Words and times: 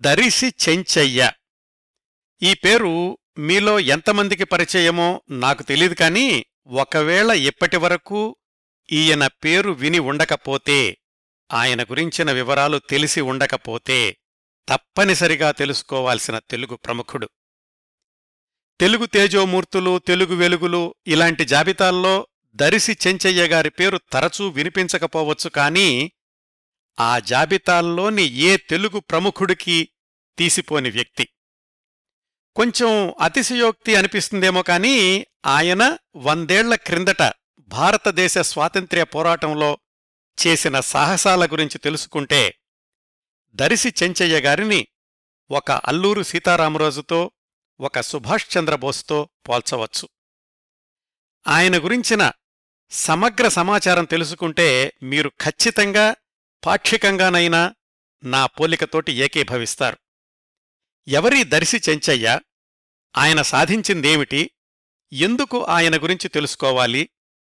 దరిసి 0.00 0.54
చెంచయ్య. 0.68 1.32
ఈ 2.42 2.54
పేరు 2.54 3.18
మీలో 3.38 3.80
ఎంతమందికి 3.80 4.44
పరిచయమో 4.44 5.22
నాకు 5.30 5.62
తెలియదు 5.62 5.94
కానీ 5.94 6.46
ఒకవేళ 6.66 7.30
ఇప్పటివరకు 7.30 8.36
ఈయన 8.92 9.26
పేరు 9.26 9.70
విని 9.70 9.98
ఉండకపోతే 9.98 10.98
ఆయన 11.52 11.82
గురించిన 11.82 12.32
వివరాలు 12.32 12.78
తెలిసి 12.78 13.20
ఉండకపోతే 13.20 14.16
తప్పనిసరిగా 14.68 15.50
తెలుసుకోవాల్సిన 15.50 16.38
తెలుగు 16.38 16.76
ప్రముఖుడు. 16.76 17.30
తెలుగు 18.80 19.06
తేజోమూర్తులు 19.06 19.98
తెలుగు 19.98 20.34
వెలుగులు 20.34 20.94
ఇలాంటి 21.06 21.44
జాబితాల్లో 21.44 22.26
దరిసి 22.54 22.96
చెంచయ్య 23.06 23.48
గారి 23.48 23.70
పేరు 23.70 24.00
తరచూ 24.12 24.48
వినిపించకపోవచ్చు 24.48 25.50
కానీ 25.50 26.12
ఆ 27.00 27.18
జాబితాల్లోని 27.18 28.22
ఏ 28.22 28.56
తెలుగు 28.56 29.00
ప్రముఖుడికి 29.00 29.88
తీసిపోని 30.38 30.90
వ్యక్తి. 30.90 31.28
కొంచెం 32.56 33.14
అతిశయోక్తి 33.20 33.96
అనిపిస్తుందేమో 33.96 34.62
కాని 34.62 35.26
ఆయన 35.46 35.98
వందేళ్ళ 36.16 36.74
క్రిందట 36.74 37.32
భారతదేశ 37.58 38.38
స్వాతంత్ర్య 38.38 39.04
పోరాటంలో 39.04 39.78
చేసిన 40.46 40.80
సాహసాల 40.80 41.46
గురించి 41.46 41.78
తెలుసుకుంటే 41.78 42.58
దరిసి 43.52 43.94
చెంచయ్య 44.02 44.40
గారిని 44.40 44.88
ఒక 45.50 45.70
అల్లూరు 45.70 46.22
సీతారామరాజుతో 46.22 47.30
ఒక 47.80 48.00
సుభాష్ 48.00 48.58
చంద్రబోస్తో 48.58 49.28
పోల్చవచ్చు. 49.48 50.08
ఆయన 51.46 51.84
గురించిన 51.84 52.32
సమగ్ర 52.90 53.48
సమాచారం 53.48 54.04
తెలుసుకుంటే 54.04 54.92
మీరు 55.02 55.28
ఖచ్చితంగా 55.28 56.14
పాక్షికంగానైనా 56.66 57.74
నా 58.24 58.46
పోలికతోటి 58.46 59.12
ఏకీభవిస్తారు. 59.12 59.98
ఎవరీ 61.08 61.44
దర్శి 61.44 61.80
చెంచయ్య? 61.88 62.40
ఆయన 63.16 63.42
సాధించిందేమిటి? 63.42 64.50
ఎందుకు 65.12 65.64
ఆయన 65.64 65.96
గురించి 65.96 66.28
తెలుసుకోవాలి? 66.28 67.10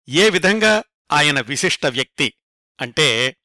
ఏ 0.09 0.29
విధంగా 0.29 0.83
ఆయన 1.11 1.41
విశిష్ట 1.41 1.85
వ్యక్తి? 1.85 2.33
అంటే 2.81 3.37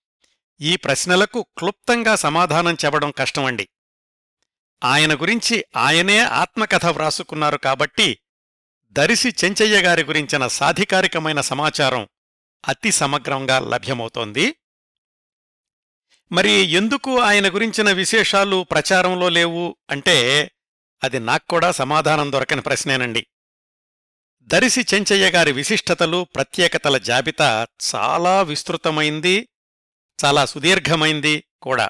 ఈ 0.60 0.76
ప్రశ్నలకు 0.76 1.46
క్లుప్తంగా 1.58 2.16
సమాధానం 2.16 2.76
చెప్పడం 2.84 3.10
కష్టమండి. 3.10 3.68
ఆయన 4.84 5.14
గురించి 5.14 5.64
ఆయనే 5.76 6.18
ఆత్మకథ 6.18 6.86
వ్రాసుకున్నారు 6.86 7.56
కాబట్టి 7.56 8.18
దరిసి 8.90 9.34
చెంచయ్య 9.44 9.82
గారి 9.82 10.04
గురించిన 10.04 10.46
సాధికారికమైన 10.46 11.40
సమాచారం 11.40 12.08
అతి 12.68 12.92
సమగ్రంగా 12.92 13.58
లభ్యమవుతోంది. 13.58 14.54
మరి 16.32 16.50
ఎందుకు 16.50 17.20
ఆయన 17.20 17.54
గురించిన 17.54 17.92
విశేషాలు 17.92 18.66
ప్రచారంలో 18.70 19.28
లేవు 19.28 19.76
అంటే 19.90 20.50
అది 21.04 21.18
నాక్కూడా 21.18 21.72
సమాధానం 21.72 22.32
దొరకని 22.32 22.60
ప్రశ్నేనండి. 22.60 23.26
దరిసి 24.40 24.86
చెంచయ్య 24.94 25.30
గారి 25.30 25.52
విశిష్టతలు 25.52 26.26
ప్రత్యేకతల 26.34 26.98
జాబితా 26.98 27.66
చాలా 27.94 28.42
విస్తృతమైంది 28.42 29.48
చాలా 30.24 30.46
సుదీర్ఘమైంది 30.46 31.44
కూడా. 31.62 31.88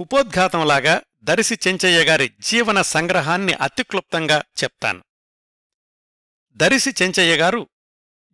ఉపోద్ఘాతంలాగా 0.00 1.02
దరిసి 1.22 1.58
చెంచయ్య 1.68 2.04
గారి 2.04 2.32
జీవన 2.40 2.82
సంగ్రహాన్ని 2.82 3.52
అతిక్లుప్తంగా 3.52 4.42
చెప్తాను. 4.64 5.04
దరిసి 6.52 6.90
చెంచయ్య 7.02 7.36
గారు 7.36 7.68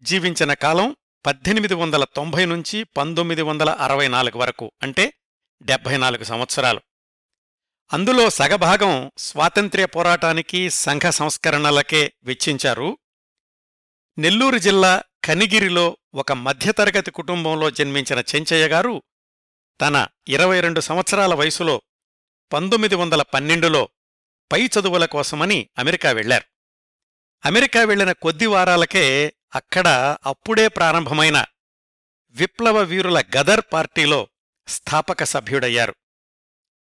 జీవించిన 0.03 0.55
కాలం 0.55 0.97
పద్దెనిమిది 1.27 1.75
వందల 1.75 2.05
తొంభై 2.05 2.45
నుంచి 2.45 2.85
పంతొమ్మిది 2.85 3.43
వందల 3.43 3.71
అరవై 3.71 4.09
నాలుగు 4.09 4.39
వరకు 4.39 4.73
అంటే 4.83 5.13
డెబ్భై 5.63 5.97
నాలుగు 5.97 6.25
సంవత్సరాలు. 6.25 6.81
అందులో 7.93 8.31
సగభాగం 8.31 9.13
స్వాతంత్ర్య 9.19 9.87
పోరాటానికి 9.87 10.71
సంఘ 10.71 11.03
సంస్కరణలకే 11.03 12.13
వెచ్చించారు. 12.23 12.99
నెల్లూరు 14.19 14.59
జిల్లా 14.59 15.03
కనిగిరిలో 15.25 15.97
ఒక 16.15 16.33
మధ్యతరగతి 16.33 17.11
కుటుంబంలో 17.11 17.71
జన్మించిన 17.71 18.19
చెంచయ్య 18.19 18.69
గారు 18.69 19.03
తన 19.81 20.07
ఇరవై 20.29 20.61
రెండు 20.61 20.81
సంవత్సరాల 20.81 21.35
వయసులో 21.35 21.83
పంతొమ్మిది 22.53 22.95
వందల 22.95 23.23
పన్నెండులో 23.23 23.89
పై 24.53 24.67
చదువుల 24.67 25.05
కోసమని 25.05 25.69
అమెరికా 25.79 26.11
వెళ్ళారు 26.11 26.45
అమెరికా 27.47 27.85
వెళ్ళిన 27.85 28.13
కొద్ది 28.13 28.47
వారాలకే 28.47 29.35
అక్కడ 29.55 29.89
అప్పుడే 30.27 30.69
ప్రారంభమైన 30.69 31.45
విప్లవ 32.35 32.79
వీరుల 32.79 33.23
గదర్ 33.37 33.61
పార్టీలో 33.73 34.29
స్థాపక 34.69 35.25
సభ్యుడయ్యారు. 35.25 35.95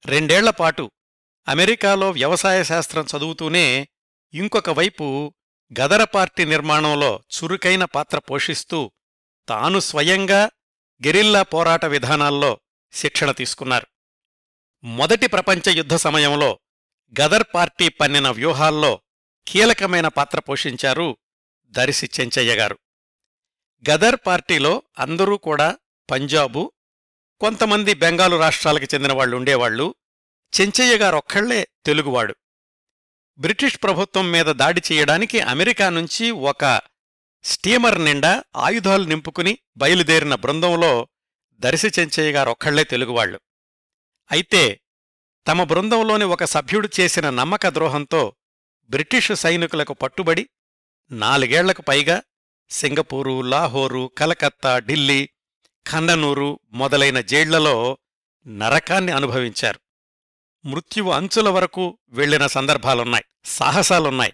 రెండేళ్ళపాటు 0.05 0.91
అమెరికాలో 1.47 2.11
వ్యవసాయ 2.11 2.63
శాస్త్రం 2.63 3.05
చదువుతూనే 3.17 3.87
ఇంకొక 4.33 4.69
వైపు 4.69 5.33
గదర 5.81 6.03
పార్టీ 6.03 6.45
నిర్మాణంలో 6.45 7.23
చురుకైన 7.35 7.85
పాత్ర 7.85 8.17
పోషిస్తూ 8.19 8.91
తాను 9.47 9.79
స్వయంగా 9.79 10.49
గెరిల్లా 11.01 11.41
పోరాట 11.41 11.85
విధానాల్లో 11.85 12.59
శిక్షణ 12.93 13.31
తీసుకున్నారు. 13.31 13.87
మొదటి 14.83 15.27
ప్రపంచ 15.27 15.69
యుద్ధ 15.69 15.95
సమయంలో 15.95 16.59
గదర్ 17.21 17.43
పార్టీ 17.55 17.89
పన్నిన 17.89 18.29
వ్యూహాల్లో 18.29 19.01
కీలకమైన 19.47 20.07
పాత్ర 20.07 20.39
పోషించారు 20.39 21.17
దరిసి 21.75 22.09
చెంచయ్య 22.19 22.55
గారు. 22.55 22.77
గదర్ 23.83 24.17
పార్టీలో 24.27 24.83
అందరూ 24.99 25.37
కూడా 25.37 25.77
పంజాబు 26.11 26.71
కొంతమంది 27.41 27.93
బెంగాలు 27.93 28.35
రాష్ట్రాలకు 28.37 28.87
చెందిన 28.93 29.13
వాళ్ళు 29.13 29.37
ఉండేవాళ్ళు 29.37 29.95
చెంచయ్య 30.53 30.97
గారొక్కళ్ళే 30.97 31.67
తెలుగువాడు. 31.85 32.35
బ్రిటిష్ 33.39 33.77
ప్రభుత్వం 33.83 34.31
మీద 34.31 34.45
దాడి 34.45 34.81
చేయడానికి 34.91 35.39
అమెరికా 35.39 35.89
నుంచి 35.89 36.31
ఒక 36.31 36.81
స్టీమర్ 37.43 38.05
నిండా 38.05 38.43
ఆయుధాలు 38.55 39.05
నింపుకుని 39.05 39.59
బయలుదేరిన 39.77 40.35
బృందంలో 40.35 41.07
దరిసి 41.59 41.89
చెంచయ్య 41.99 42.31
గారొక్కళ్ళే 42.31 42.83
తెలుగువాళ్ళు 42.83 43.39
అయితే 44.31 44.81
తమ 45.47 45.63
బృందంలోని 45.63 46.25
ఒక 46.25 46.43
సభ్యుడు 46.43 46.89
చేసిన 46.99 47.29
నమ్మక 47.29 47.67
ద్రోహంతో 47.67 48.35
బ్రిటిషు 48.89 49.33
సైనికులకు 49.33 49.93
పట్టుబడి 49.93 50.49
నాలుగేళ్ళకు 51.11 51.81
పైగా 51.81 52.21
సింగపూరు 52.69 53.41
లాహోరు 53.41 54.11
కలకత్తా 54.17 54.79
ఢిల్లీ 54.79 55.29
ఖండనూరు 55.91 56.59
మొదలైన 56.71 57.21
జైళ్ళలో 57.21 57.97
నరకాన్ని 58.47 59.11
అనుభవించారు. 59.11 59.79
మృత్యువు 60.65 61.11
అంచుల 61.11 61.49
వరకు 61.49 61.97
వెళ్ళిన 62.09 62.47
సందర్భాలున్నాయి 62.47 63.25
సాహసాలున్నాయి. 63.45 64.33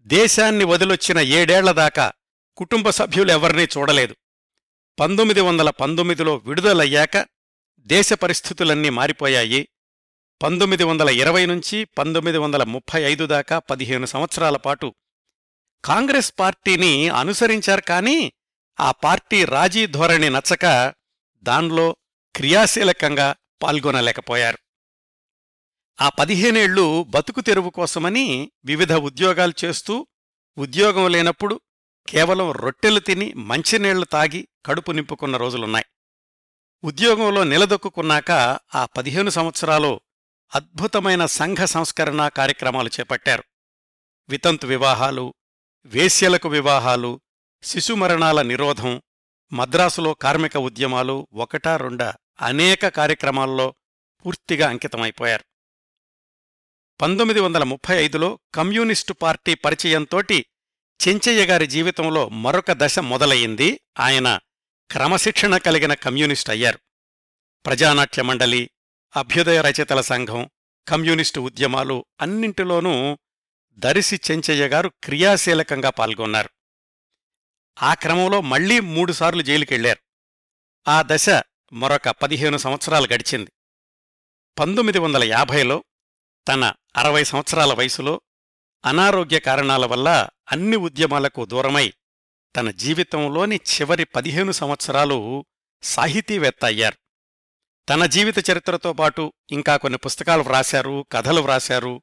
దేశాన్ని 0.00 0.64
వదిలొచ్చిన 0.64 1.18
ఏడేళ్ళదాకా 1.18 2.12
కుటుంబ 2.56 2.90
సభ్యులెవర్నీ 2.90 3.64
చూడలేదు. 3.64 4.16
పంతొమ్మిది 5.00 5.40
వందల 5.40 5.70
పంతొమ్మిదిలో 5.70 6.36
విడుదలయ్యాక 6.36 7.26
దేశ 7.80 8.12
పరిస్థితులన్నీ 8.12 8.88
మారిపోయాయి. 8.88 9.68
పంతొమ్మిది 10.42 10.84
వందల 10.84 11.08
ఇరవై 11.08 11.46
నుంచి 11.46 11.84
పంతొమ్మిది 11.84 12.38
వందల 12.38 12.62
ముప్పై 12.62 13.02
ఐదు 13.02 13.26
దాకా 13.26 13.58
పదిహేను 13.58 14.06
సంవత్సరాల 14.06 14.56
పాటు 14.56 14.94
కాంగ్రెస్ 15.84 16.32
పార్టీని 16.38 17.08
అనుసరించారు 17.08 17.80
కానీ 17.80 18.32
ఆ 18.80 18.90
పార్టీ 18.90 19.44
రాజీ 19.44 19.86
ధోరణి 19.86 20.30
నచ్చక 20.30 20.94
దాన్లో 21.42 21.96
క్రియాశీలకంగా 22.36 23.34
పాల్గొనలేకపోయారు. 23.62 24.58
ఆ 26.00 26.08
పదిహేనేళ్ళు 26.08 27.02
బతుకు 27.02 27.40
తెరువు 27.40 27.70
కోసమని 27.70 28.52
వివిధ 28.64 28.92
ఉద్యోగాలు 28.92 29.52
చేస్తూ 29.64 30.06
ఉద్యోగం 30.58 31.10
లేనప్పుడు 31.10 31.60
కేవలం 32.08 32.52
రొట్టెలు 32.52 33.00
తిని 33.00 33.32
మంచినీళ్ళు 33.32 34.04
తాగి 34.04 34.48
కడుపు 34.66 34.92
నింపుకున్న 34.92 35.36
రోజులున్నాయి. 35.36 35.84
ఉద్యోగంలో 36.84 37.44
నిలదొక్కున్నాక 37.44 38.30
ఆ 38.74 38.84
పదిహేను 38.84 39.30
సంవత్సరాలు 39.30 40.00
అద్భుతమైన 40.54 41.26
సంఘ 41.26 41.56
సంస్కరణ 41.56 42.28
కార్యక్రమాలు 42.28 42.88
చేపట్టారు. 42.88 43.44
వితంతు 44.28 44.66
వివాహాలు 44.66 45.34
వేశ్యలకు 45.86 46.48
వివాహాలు 46.48 47.20
శిశుమరణాల 47.62 48.42
నిరోధం 48.42 49.02
మద్రాసులో 49.52 50.14
కార్మిక 50.14 50.56
ఉద్యమాలు 50.56 51.28
ఒకటా 51.32 51.76
రెండా 51.76 52.14
అనేక 52.40 52.88
కార్యక్రమాల్లో 52.88 53.74
పూర్తిగా 54.26 54.68
అంకితమైపోయారు. 54.68 55.44
పంతొమ్మిది 57.00 57.40
వందల 57.40 57.62
ముప్పై 57.62 58.04
ఐదులో 58.04 58.38
కమ్యూనిస్టు 58.54 59.12
పార్టీ 59.12 59.54
పరిచయంతోటి 59.54 60.46
చెంచయ్య 61.08 61.46
గారి 61.46 61.66
జీవితంలో 61.66 62.28
మరొక 62.28 62.72
దశ 62.72 62.98
మొదలయ్యింది. 62.98 63.80
ఆయన 64.00 64.38
క్రమశిక్షణ 64.90 65.56
కలిగిన 65.56 65.94
కమ్యూనిస్ట్ 65.94 66.50
అయ్యారు. 66.50 66.78
ప్రజానాట్య 67.66 68.22
మండలి 68.22 68.70
అభ్యుదయ 69.16 69.60
రచయితల 69.60 70.00
సంఘం 70.00 70.50
కమ్యూనిస్టు 70.88 71.40
ఉద్యమాలు 71.40 72.04
అన్నింటిలోనూ 72.20 73.18
దరిసి 73.78 74.20
చెంచయ్య 74.30 74.68
గారు 74.68 74.88
క్రియాశీలకంగా 75.04 75.90
పాల్గొన్నారు. 75.90 76.50
ఆ 77.82 77.94
క్రమంలో 77.94 78.40
మళ్ళీ 78.40 78.80
మూడుసార్లు 78.80 79.42
జైలుకెళ్ళారు. 79.42 80.00
ఆ 80.90 81.02
దశ 81.06 81.26
మరొక 81.72 82.08
పదిహేను 82.08 82.56
సంవత్సరాలు 82.56 83.08
గడిచింది. 83.14 83.52
పంతొమ్మిది 84.58 84.98
వందల 84.98 85.24
యాభైలో 85.24 85.84
తన 86.48 86.74
అరవై 86.96 87.24
సంవత్సరాల 87.24 87.72
వయసులో 87.72 88.20
అనారోగ్య 88.84 89.40
కారణాల 89.40 89.86
వల్ల 89.86 90.28
అన్ని 90.52 90.76
ఉద్యమాలకు 90.76 91.44
దూరమై 91.44 91.92
తన 92.56 92.70
జీవితంలోని 92.70 93.56
చివరి 93.56 94.04
పదిహేను 94.04 94.52
సంవత్సరాలు 94.52 95.46
సాహితీవేత్త 95.82 96.64
అయ్యారు. 96.64 96.96
తన 97.88 98.06
జీవిత 98.06 98.50
చరిత్రతో 98.50 98.92
పాటు 98.92 99.32
ఇంకా 99.50 99.76
కొన్ని 99.76 99.98
పుస్తకాలు 99.98 100.42
వ్రాశారు 100.42 101.06
కథలు 101.12 101.40
వ్రాశారు 101.40 102.02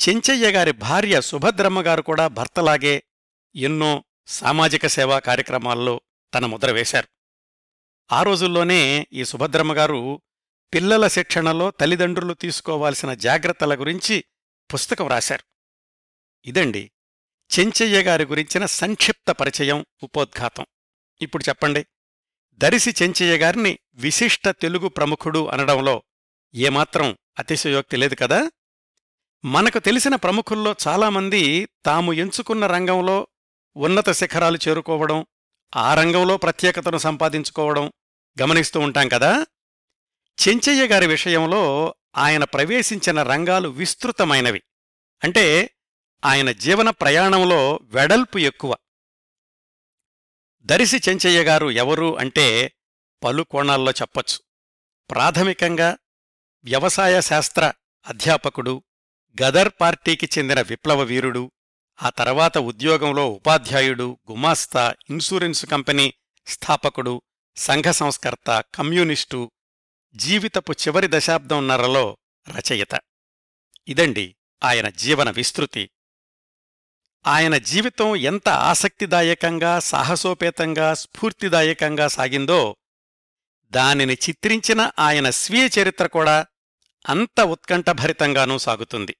చెంచయ్య 0.00 0.52
గారి 0.52 0.72
భార్య 0.72 1.20
సుభద్రమ్మ 1.20 1.82
గారు 1.82 2.02
కూడా 2.02 2.26
భర్తలాగే 2.26 3.02
ఎన్నో 3.56 4.04
సామాజిక 4.26 4.86
సేవా 4.86 5.18
కార్యక్రమాల్లో 5.18 6.00
తన 6.34 6.46
ముద్ర 6.46 6.70
వేశారు. 6.70 7.08
ఆ 8.12 8.22
రోజుల్లోనే 8.22 9.06
ఈ 9.12 9.24
సుభద్రమ్మ 9.24 9.76
గారు 9.76 10.22
పిల్లల 10.74 11.08
శిక్షణలో 11.08 11.70
తల్లిదండ్రులు 11.70 12.34
తీసుకోవాల్సిన 12.34 13.14
జాగ్రత్తల 13.14 13.80
గురించి 13.80 14.24
పుస్తకం 14.74 15.08
రాశారు. 15.08 15.44
ఇదండి 16.48 16.90
చెంచయ్య 17.58 18.02
గారి 18.02 18.24
గురించిన 18.24 18.66
సంక్షిప్త 18.66 19.30
పరిచయం 19.30 19.86
ఉపోద్ఘాతం. 20.02 20.66
ఇప్పుడు 21.22 21.44
చెప్పండి 21.48 21.86
దరిసి 22.54 22.94
చెంచయ్య 23.02 23.38
గారిని 23.38 23.78
విశిష్ట 23.94 24.48
తెలుగు 24.48 24.88
ప్రముఖుడు 24.88 25.46
అనడంలో 25.46 26.02
ఏమాత్రం 26.54 27.18
అతిశయోక్తి 27.38 27.96
లేదు 27.96 28.14
కదా? 28.14 28.50
మనకు 29.46 29.78
తెలిసిన 29.78 30.14
ప్రముఖుల్లో 30.14 30.74
చాలామంది 30.88 31.68
తాము 31.84 32.12
ఎంచుకున్న 32.12 32.66
రంగంలో 32.66 33.28
ఉన్నత 33.76 34.10
శిఖరాలు 34.10 34.58
చేరుకోవడం 34.68 35.26
ఆ 35.76 35.94
రంగంలో 35.94 36.36
ప్రత్యేకతను 36.36 36.98
సంపాదించుకోవడం 36.98 37.92
గమనిస్తూ 38.42 38.80
ఉంటాం 38.80 39.08
కదా? 39.08 39.46
చెంచయ్య 40.48 40.88
గారి 40.88 41.06
విషయంలో 41.06 41.94
ఆయన 42.16 42.44
ప్రవేశించిన 42.44 43.22
రంగాలు 43.22 43.68
విస్తృతమైనవి. 43.68 44.62
అంటే 45.24 45.70
ఆయన 46.24 46.52
జీవన 46.52 46.90
ప్రయాణంలో 46.90 47.80
వెడల్పు 47.82 48.38
ఎక్కువ. 48.38 48.76
దరిసి 50.62 51.00
చెంచయ్య 51.08 51.42
గారు 51.42 51.70
ఎవరు 51.70 52.18
అంటే 52.18 52.72
పలు 53.24 53.42
కోణాల్లో 53.42 53.92
చెప్పొచ్చు. 53.92 54.38
ప్రాథమికంగా 55.10 55.98
వ్యవసాయ 56.64 57.20
శాస్త్ర 57.20 57.72
అధ్యాపకుడు 58.06 58.82
గదర్ 59.42 59.72
పార్టీకి 59.80 60.28
చెందిన 60.38 60.60
విప్లవ 60.60 61.00
వీరుడు 61.00 61.52
ఆ 62.02 62.10
తర్వాత 62.10 62.58
ఉద్యోగంలో 62.58 63.30
ఉపాధ్యాయుడు 63.30 64.18
గుమాస్తా 64.30 64.94
ఇన్సూరెన్సు 65.10 65.66
కంపెనీ 65.66 66.14
స్థాపకుడు 66.46 67.22
సంఘ 67.56 67.84
సంస్కర్త 67.84 68.64
కమ్యూనిస్టు 68.74 69.50
జీవితపు 70.14 70.72
చివరి 70.72 71.08
దశాబ్దంన్నరలో 71.10 72.18
రచయిత. 72.48 73.00
ఇదండి 73.88 74.36
ఆయన 74.64 74.88
జీవన 74.88 75.30
విస్తృతి. 75.30 75.90
ఆయన 77.26 77.56
జీవితం 77.56 78.16
ఎంత 78.16 78.48
ఆసక్తిదాయకంగా 78.48 79.80
సాహసోపేతంగా 79.80 80.94
స్ఫూర్తిదాయకంగా 80.94 82.08
సాగిందో 82.08 82.76
దానిని 83.70 84.14
చిత్రించిన 84.14 84.90
ఆయన 84.98 85.30
స్వీయ 85.30 85.68
చరిత్ర 85.78 86.06
కూడా 86.06 86.46
అంత 87.08 87.40
ఉత్కంఠభరితంగానూ 87.40 88.58
సాగుతుంది. 88.58 89.16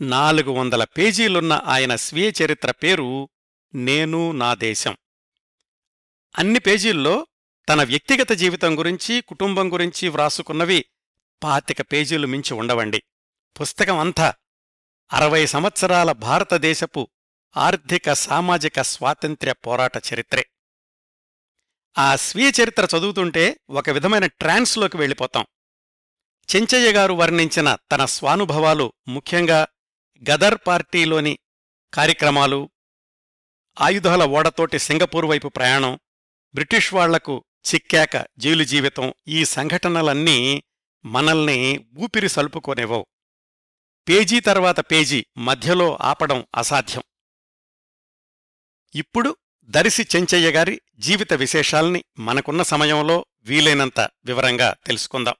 నాలుగు 0.00 0.50
వందల 0.50 0.84
పేజీలున్న 0.84 1.52
ఆయన 1.52 1.96
స్వీయ 1.96 2.32
చరిత్ర 2.44 2.70
పేరు 2.70 3.28
నేను 3.74 4.32
నా 4.32 4.54
దేశం. 4.54 4.96
అన్ని 6.38 6.58
పేజీల్లో 6.58 7.26
తన 7.68 7.82
వ్యక్తిగత 7.82 8.32
జీవితం 8.32 8.78
గురించి 8.78 9.20
కుటుంబం 9.20 9.72
గురించి 9.72 10.08
వ్రాసుకున్నవి 10.08 10.84
పాతిక 11.42 11.80
పేజీలు 11.80 12.26
మించి 12.26 12.54
ఉండవండి. 12.54 13.02
పుస్తకం 13.60 13.98
అంతా 13.98 14.34
అరవై 15.12 15.46
సంవత్సరాల 15.46 16.12
భారతదేశపు 16.12 17.08
ఆర్థిక 17.56 18.12
సామాజిక 18.12 18.82
స్వాతంత్ర్య 18.82 19.52
పోరాట 19.52 19.96
చరిత్రే. 19.96 20.50
ఆ 21.98 22.16
స్వీయ 22.16 22.52
చరిత్ర 22.62 22.88
చదువుతుంటే 22.96 23.60
ఒక 23.70 23.90
విధమైన 23.90 24.26
ట్రాన్స్లోకి 24.26 24.96
వెళ్ళిపోతాం. 24.96 25.46
చెంచయ్య 26.56 26.92
గారు 26.92 27.12
వర్ణించిన 27.12 27.76
తన 27.92 28.04
స్వానుభవాలు 28.04 28.92
ముఖ్యంగా 29.08 29.66
గదర్ 30.30 30.58
పార్టీలోని 30.66 31.38
కార్యక్రమాలు 31.94 32.70
ఆయుధాల 33.80 34.24
ఓడతోటి 34.24 34.78
సింగపూర్ 34.78 35.24
వైపు 35.24 35.48
ప్రయాణం 35.48 36.00
బ్రిటిష్ 36.54 36.94
వాళ్ళకు 36.94 37.44
చిక్కాక 37.74 38.26
జైలు 38.38 38.64
జీవితం 38.64 39.14
ఈ 39.28 39.44
సంఘటనలన్నీ 39.44 40.62
మనల్ని 41.04 41.86
ఊపిరి 41.98 42.28
సలుపుకోనివ్వవు 42.28 43.06
పేజీ 44.08 44.40
తర్వాత 44.40 44.80
పేజీ 44.80 45.26
మధ్యలో 45.36 45.98
ఆపడం 46.00 46.46
అసాధ్యం. 46.54 47.02
ఇప్పుడు 48.94 49.36
దరిసి 49.64 50.06
చెంచయ్య 50.16 50.50
గారి 50.50 50.80
జీవిత 50.98 51.32
విశేషాల్ని 51.32 52.04
మనకున్న 52.18 52.62
సమయంలో 52.62 53.26
వీలైనంత 53.42 54.00
వివరంగా 54.00 54.76
తెలుసుకుందాం. 54.86 55.34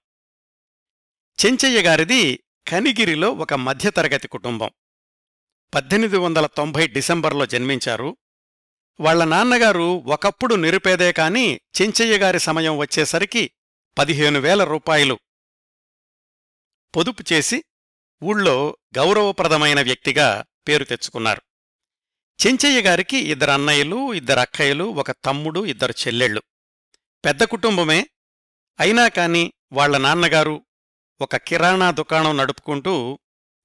చెంచయ్య 1.47 1.83
గారిది 1.83 2.45
కనిగిరిలో 2.69 3.33
ఒక 3.33 3.55
మధ్యతరగతి 3.55 4.29
కుటుంబం. 4.29 4.71
పద్దెనిమిది 5.75 6.17
వందల 6.17 6.47
తొంభై 6.47 6.87
డిసెంబర్లో 6.87 7.47
జన్మించారు. 7.47 8.17
వాళ్ళ 9.01 9.25
నాన్నగారు 9.25 10.03
ఒకప్పుడు 10.07 10.55
నిరుపేదే 10.55 11.13
కాని 11.13 11.61
చెంచయ్యగారి 11.83 12.41
సమయం 12.41 12.79
వచ్చేసరికి 12.79 13.51
పదిహేను 13.99 14.41
వేల 14.41 14.65
రూపాయలు. 14.65 15.19
పొదుపు 16.97 17.25
చేసి 17.33 17.65
ఊళ్ళో 18.23 18.77
గౌరవప్రదమైన 18.97 19.83
వ్యక్తిగా 19.83 20.45
పేరు 20.69 20.85
తెచ్చుకున్నారు. 20.85 21.43
చెంచయ్య 22.47 22.83
గారికి 22.83 23.19
ఇద్దరు 23.19 23.51
అన్నయ్యలు 23.51 24.13
ఇద్దరు 24.13 24.39
అక్కయ్యలు 24.39 24.85
ఒక 24.85 25.11
తమ్ముడు 25.11 25.67
ఇద్దరు 25.67 25.93
చెల్లెళ్ళు. 26.07 26.43
పెద్ద 27.25 27.45
కుటుంబమే. 27.45 28.07
అయినా 28.81 29.09
కాని 29.09 29.53
వాళ్ళ 29.73 29.97
నాన్నగారు 29.99 30.67
ఒక 31.21 31.37
కిరాణా 31.37 31.91
దుకాణం 31.91 32.37
నడుపుకుంటూ 32.37 33.19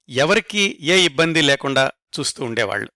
ఎవరికీ 0.08 0.78
ఏ 0.80 1.04
ఇబ్బంది 1.04 1.42
లేకుండా 1.42 1.92
చూస్తూ 2.18 2.44
ఉండేవాళ్ళు 2.44 2.90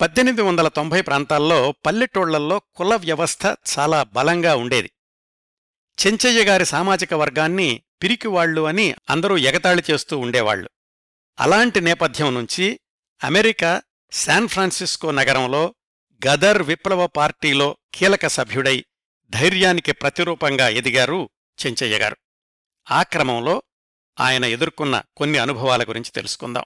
పద్దెనిమిది 0.00 0.42
వందల 0.42 0.68
తొంభై 0.68 1.00
ప్రాంతాల్లో 1.02 1.74
పల్లెటూళ్ళల్లో 1.86 2.58
కుల 2.58 2.96
వ్యవస్థ 2.96 3.46
చాలా 3.46 4.02
బలంగా 4.02 4.54
ఉండేది. 4.54 4.90
చెంచయ్య 5.98 6.44
గారి 6.44 6.66
సామాజిక 6.66 7.14
వర్గాన్ని 7.14 7.82
పిరికివాళ్ళు 8.02 8.62
అని 8.62 8.94
అందరూ 9.10 9.36
ఎగతాళి 9.36 9.82
చేస్తూ 9.90 10.18
ఉండేవాళ్ళు 10.18 10.70
అలాంటి 11.38 11.80
నేపథ్యం 11.80 12.34
నుంచి 12.34 12.80
అమెరికా 13.24 13.82
శాన్ 14.12 14.48
ఫ్రాన్సిస్కో 14.48 15.10
నగరంలో 15.10 15.74
గదర్ 16.28 16.62
విప్లవ 16.62 17.06
పార్టీలో 17.06 17.76
కీలక 17.94 18.26
సభ్యుడై 18.26 18.84
ధైర్యానికి 19.30 19.92
ప్రతిరూపంగా 19.92 20.68
ఎదిగారు 20.68 21.30
చెంచయ్య 21.66 21.98
గారు. 21.98 22.16
ఆ 22.90 23.02
క్రమంలో 23.02 23.62
ఆయన 24.20 24.44
ఎదుర్కొన్న 24.44 25.02
కొన్ని 25.16 25.38
అనుభవాల 25.38 25.82
గురించి 25.82 26.10
తెలుసుకుందాం. 26.10 26.64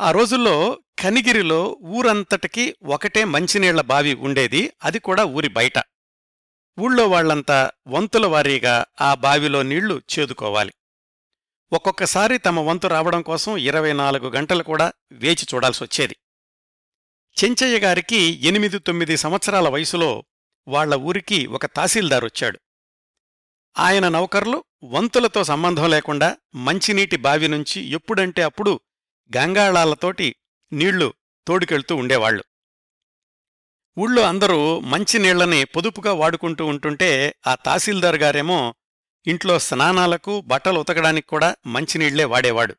ఆ 0.00 0.10
రోజుల్లో 0.10 0.82
కనిగిరిలో 0.98 1.78
ఊరంతటికీ 1.82 2.76
ఒకటే 2.84 3.24
మంచినీళ్ళ 3.24 3.80
బావి 3.80 4.14
ఉండేది. 4.14 4.72
అది 4.84 4.98
కూడా 4.98 5.24
ఊరి 5.24 5.48
బయట. 5.48 5.78
ఊళ్ళో 6.80 7.08
వాళ్ళంతా 7.08 7.70
వంతుల 7.86 8.26
వారీగా 8.26 8.86
ఆ 9.00 9.14
బావిలో 9.14 9.62
నీళ్ళు 9.62 10.02
చేదుకోవాలి. 10.18 10.72
ఒక్కొక్కసారి 11.72 12.38
తమ 12.38 12.60
వంతు 12.60 12.86
రావడం 12.86 13.22
కోసం 13.22 13.56
ఇరవై 13.56 13.92
నాలుగు 13.92 14.30
గంటలు 14.30 14.62
కూడా 14.62 14.92
వేచి 15.12 15.46
చూడాల్సొచ్చేది 15.54 16.16
చెంచయ్య 17.44 17.78
గారికి 17.78 18.16
ఎనిమిది 18.46 18.78
తొమ్మిది 18.78 19.16
సంవత్సరాల 19.16 19.68
వయసులో 19.68 20.24
వాళ్ళ 20.68 20.94
ఊరికి 20.94 21.46
ఒక 21.46 21.66
తహసీల్దారొచ్చాడు. 21.66 22.60
ఆయన 23.78 24.08
నౌకర్లు 24.08 24.64
వంతులతో 24.84 25.44
సంబంధం 25.44 25.90
లేకుండా 25.90 26.36
మంచినీటి 26.54 27.16
బావి 27.16 27.48
నుంచి 27.48 27.82
ఎప్పుడంటే 27.82 28.42
అప్పుడు 28.42 28.80
గంగాళాలతోటి 29.36 30.36
నీళ్ళు 30.72 31.14
తోడుకెళ్తూ 31.48 31.96
ఉండేవాళ్ళు 31.96 32.44
ఊళ్ళో 33.98 34.22
అందరూ 34.22 34.80
మంచినీళ్ళని 34.80 35.64
పొదుపుగా 35.64 36.12
వాడుకుంటూ 36.12 36.66
ఉంటుంటే 36.66 37.34
ఆ 37.46 37.54
తహసీల్దార్ 37.54 38.16
గారేమో 38.16 38.74
ఇంట్లో 39.26 39.58
స్నానాలకు 39.58 40.40
బట్టలు 40.40 40.80
ఉతకడానికి 40.80 41.26
కూడా 41.26 41.56
మంచినీళ్ళే 41.66 42.24
వాడేవాడు. 42.24 42.76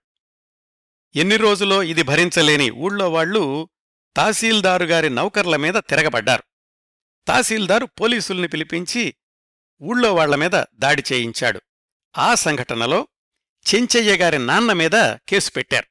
ఎన్ని 1.16 1.38
రోజులో 1.38 1.84
ఇది 1.84 2.02
భరించలేని 2.02 2.70
ఊళ్ళో 2.70 3.12
వాళ్ళు 3.12 3.70
తహసీల్దారు 4.18 4.86
గారి 4.86 5.10
నౌకర్ల 5.10 5.56
మీద 5.56 5.74
తిరగబడ్డారు. 5.74 6.44
తహసీల్దారు 7.28 7.86
పోలీసుల్ని 7.86 8.48
పిలిపించి 8.48 9.16
ఊళ్ళో 9.82 10.14
వాళ్ళ 10.16 10.36
మీద 10.36 10.64
దాడి 10.76 11.04
చేయించాడు. 11.14 11.62
ఆ 12.18 12.36
సంఘటనలో 12.36 13.08
చెంచయ్య 13.76 14.18
గారి 14.18 14.40
నాన్న 14.40 14.74
మీద 14.74 14.92
కేసు 15.30 15.52
పెట్టారు. 15.52 15.86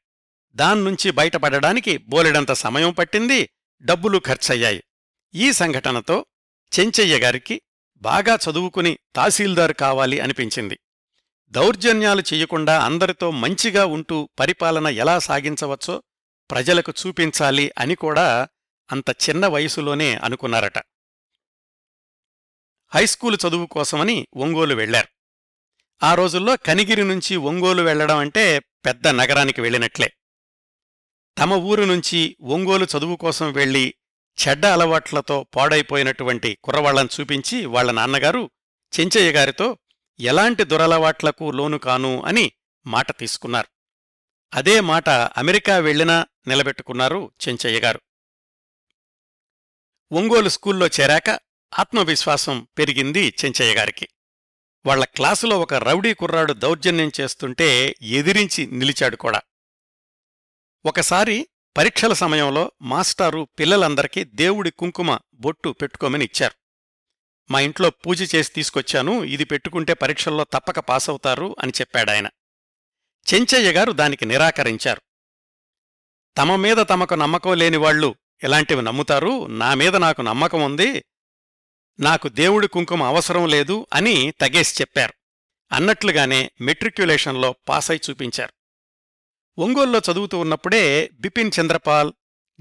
దాన్నుంచి 0.54 1.10
బయటపడడానికి 1.10 1.96
బోలెడంత 1.96 2.52
సమయం 2.52 2.92
పట్టింది 2.92 3.50
డబ్బులు 3.82 4.22
ఖర్చయ్యాయి. 4.26 4.84
ఈ 5.34 5.52
సంఘటనతో 5.52 6.26
చెంచయ్య 6.80 7.18
గారికి 7.18 7.62
బాగా 7.96 8.38
చదువుకుని 8.50 8.98
తహసీల్దార్ 9.16 9.72
కావాలి 9.72 10.20
అనిపించింది. 10.20 10.78
దౌర్జన్యాలు 11.48 12.20
చెయ్యకుండా 12.20 12.84
అందరితో 12.84 13.30
మంచిగా 13.30 13.86
ఉంటూ 13.86 14.28
పరిపాలన 14.38 14.86
ఎలా 14.86 15.18
సాగించవచ్చో 15.18 16.02
ప్రజలకు 16.50 16.92
చూపించాలి 17.06 17.72
అని 17.78 17.94
కూడా 17.94 18.48
అంత 18.92 19.10
చిన్న 19.10 19.46
వయసులోనే 19.46 20.14
అనుకున్నారట. 20.14 20.78
హైస్కూలు 22.94 23.38
చదువు 23.48 23.66
కోసమని 23.66 24.26
ఒంగోలు 24.36 24.74
వెళ్ళారు 24.74 25.08
ఆ 26.02 26.14
రోజుల్లో 26.14 26.56
కనిగిరి 26.56 27.04
నుంచి 27.04 27.36
ఒంగోలు 27.36 27.82
వెళ్ళడం 27.82 28.18
అంటే 28.18 28.58
పెద్ద 28.58 29.08
నగరానికి 29.08 29.60
వెళ్ళినట్లే. 29.60 30.12
తమ 31.38 31.52
ఊరు 31.52 31.84
నుంచి 31.84 32.36
ఒంగోలు 32.40 32.86
చదువు 32.98 33.16
కోసం 33.16 33.52
వెళ్ళి 33.52 33.94
చెడ్డ 34.38 34.66
అలవాట్లతో 34.66 35.46
పాడైపోయినటువంటి 35.56 36.58
కుర్రవాళ్ళను 36.64 37.08
చూపించి 37.20 37.66
వాళ్ళ 37.66 37.90
నాన్నగారు 37.90 38.50
చెంచయ్య 39.00 39.32
గారితో 39.32 39.78
ఎలాంటి 40.20 40.64
దురలవాట్లకు 40.64 41.50
లోను 41.50 41.78
కాను 41.78 42.22
అని 42.22 42.52
మాట 42.86 43.18
తీసుకున్నారు. 43.18 43.68
అదే 44.54 44.80
మాట 44.80 45.08
అమెరికా 45.08 45.78
వెళ్ళినా 45.78 46.26
నిలబెట్టుకున్నారు 46.48 47.32
చెంచయ్య 47.48 47.80
గారు. 47.80 48.00
ఒంగోలు 50.12 50.48
స్కూల్లో 50.48 50.86
చేరాక 50.86 51.40
ఆత్మవిశ్వాసం 51.78 52.66
పెరిగింది 52.78 53.34
చెంచయ్య 53.44 53.74
గారికి. 53.74 54.08
వాళ్ళ 54.86 55.04
క్లాసులో 55.04 55.60
ఒక 55.60 55.74
రౌడీ 55.74 56.14
కుర్రాడు 56.14 56.52
దౌర్జన్యం 56.52 57.12
చేస్తుంటే 57.20 57.94
ఎదిరించి 58.02 58.66
నిలిచాడు 58.66 59.16
కూడా. 59.16 59.40
ఒకసారి 60.86 61.48
పరీక్షల 61.76 62.12
సమయంలో 62.12 62.72
మాస్టారు 62.82 63.48
పిల్లలందరికీ 63.58 64.24
దేవుడి 64.24 64.70
కుంకుమ 64.70 65.18
బొట్టు 65.34 65.68
పెట్టుకోమని 65.68 66.24
ఇచ్చారు. 66.24 66.54
మా 67.50 67.60
ఇంట్లో 67.60 67.90
పూజ 67.90 68.34
చేసి 68.34 68.52
తీసుకొచ్చాను 68.52 69.24
ఇది 69.24 69.44
పెట్టుకుంటే 69.44 69.94
పరీక్షల్లో 69.94 70.44
తప్పక 70.44 70.78
పాసవుతారు 70.78 71.56
అని 71.60 71.72
చెప్పాడాయన. 71.80 72.28
చెంచయ్య 73.34 73.72
గారు 73.72 73.92
దానికి 73.92 74.26
నిరాకరించారు. 74.26 75.02
తమ 76.38 76.56
మీద 76.56 76.76
తమకు 76.90 77.14
నమ్మకం 77.14 77.58
లేని 77.58 77.76
వాళ్ళు 77.76 78.14
ఎలాంటివి 78.42 78.82
నమ్ముతారు? 78.82 79.46
నా 79.46 79.74
మీద 79.74 79.96
నాకు 79.96 80.22
నమ్మకం 80.22 80.62
ఉంది 80.62 81.04
నాకు 82.00 82.28
దేవుడి 82.28 82.68
కుంకుమ 82.68 83.02
అవసరం 83.02 83.48
లేదు 83.48 83.86
అని 83.92 84.30
తగేసి 84.30 84.82
చెప్పారు. 84.82 85.14
అన్నట్లుగానే 85.72 86.50
మెట్రిక్యులేషన్లో 86.60 87.54
పాసై 87.68 88.00
చూపించారు. 88.10 88.52
ఒంగోల్లో 89.58 90.00
చదువుతూ 90.12 90.38
ఉన్నప్పుడే 90.38 91.10
బిపిన్ 91.20 91.50
చంద్రపాల్ 91.60 92.12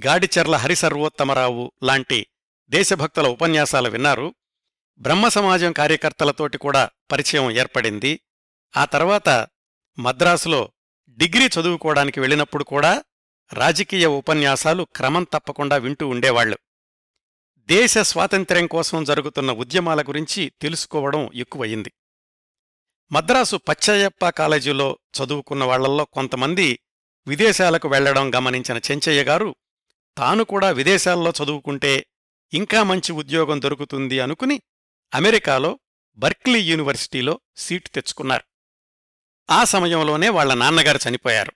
గాడిచెర్ల 0.06 0.56
హరిసర్వోత్తమరావు 0.56 1.72
లాంటి 1.84 2.28
దేశభక్తుల 2.70 3.28
ఉపన్యాసాలు 3.28 3.90
విన్నారు. 3.90 4.36
బ్రహ్మ 5.00 5.28
సమాజం 5.28 5.72
కార్యకర్తలతోటి 5.72 6.58
కూడా 6.58 6.90
పరిచయం 7.12 7.52
ఏర్పడింది. 7.52 8.20
ఆ 8.78 8.86
తర్వాత 8.86 9.48
మద్రాసులో 10.00 10.72
డిగ్రీ 11.10 11.46
చదువుకోవడానికి 11.48 12.20
వెళ్ళినప్పుడు 12.20 12.64
కూడా 12.64 13.04
రాజకీయ 13.54 14.06
ఉపన్యాసాలు 14.06 14.84
క్రమం 14.84 15.24
తప్పకుండా 15.24 15.78
వింటూ 15.78 16.08
ఉండేవాళ్ళు 16.08 16.58
దేశ 17.68 17.98
స్వాతంత్ర్యం 17.98 18.68
కోసం 18.68 19.04
జరుగుతున్న 19.04 19.52
ఉద్యమాల 19.52 20.02
గురించి 20.02 20.52
తెలుసుకోవడం 20.62 21.30
ఎక్కువయింది. 21.36 21.94
మద్రాసు 23.12 23.56
పచ్చయ్యప్ప 23.56 24.30
కాలేజీలో 24.30 25.00
చదువుకున్న 25.20 25.64
వాళ్ళల్లో 25.64 26.06
కొంతమంది 26.06 26.80
విదేశాలకు 27.28 27.88
వెళ్ళడం 27.88 28.36
గమనించిన 28.36 28.78
చెంచయ్య 28.92 29.24
గారు 29.24 29.56
తాను 30.18 30.44
కూడా 30.44 30.70
విదేశాల్లో 30.70 31.34
చదువుకుంటే 31.44 32.06
ఇంకా 32.54 32.84
మంచి 32.84 33.12
ఉద్యోగం 33.12 33.62
దొరుకుతుంది 33.62 34.20
అనుకుని 34.20 34.62
అమెరికాలో 35.14 35.80
బర్క్లీ 36.18 36.60
యూనివర్సిటీలో 36.60 37.40
సీటు 37.58 37.90
తెచ్చుకున్నారు. 37.90 38.44
ఆ 39.50 39.64
సమయంలోనే 39.64 40.30
వాళ్ళ 40.30 40.54
నాన్నగారు 40.54 41.00
చనిపోయారు. 41.10 41.52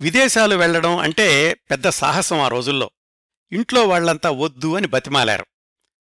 విదేశాలు 0.00 0.56
వెళ్ళడం 0.56 0.96
అంటే 0.96 1.54
పెద్ద 1.54 1.88
సాహసం 1.88 2.40
ఆ 2.40 2.48
రోజుల్లో. 2.48 2.90
ఇంట్లో 3.52 3.86
వాళ్ళంతా 3.86 4.30
వద్దు 4.30 4.76
అని 4.76 4.86
బతిమాలారు. 4.86 5.46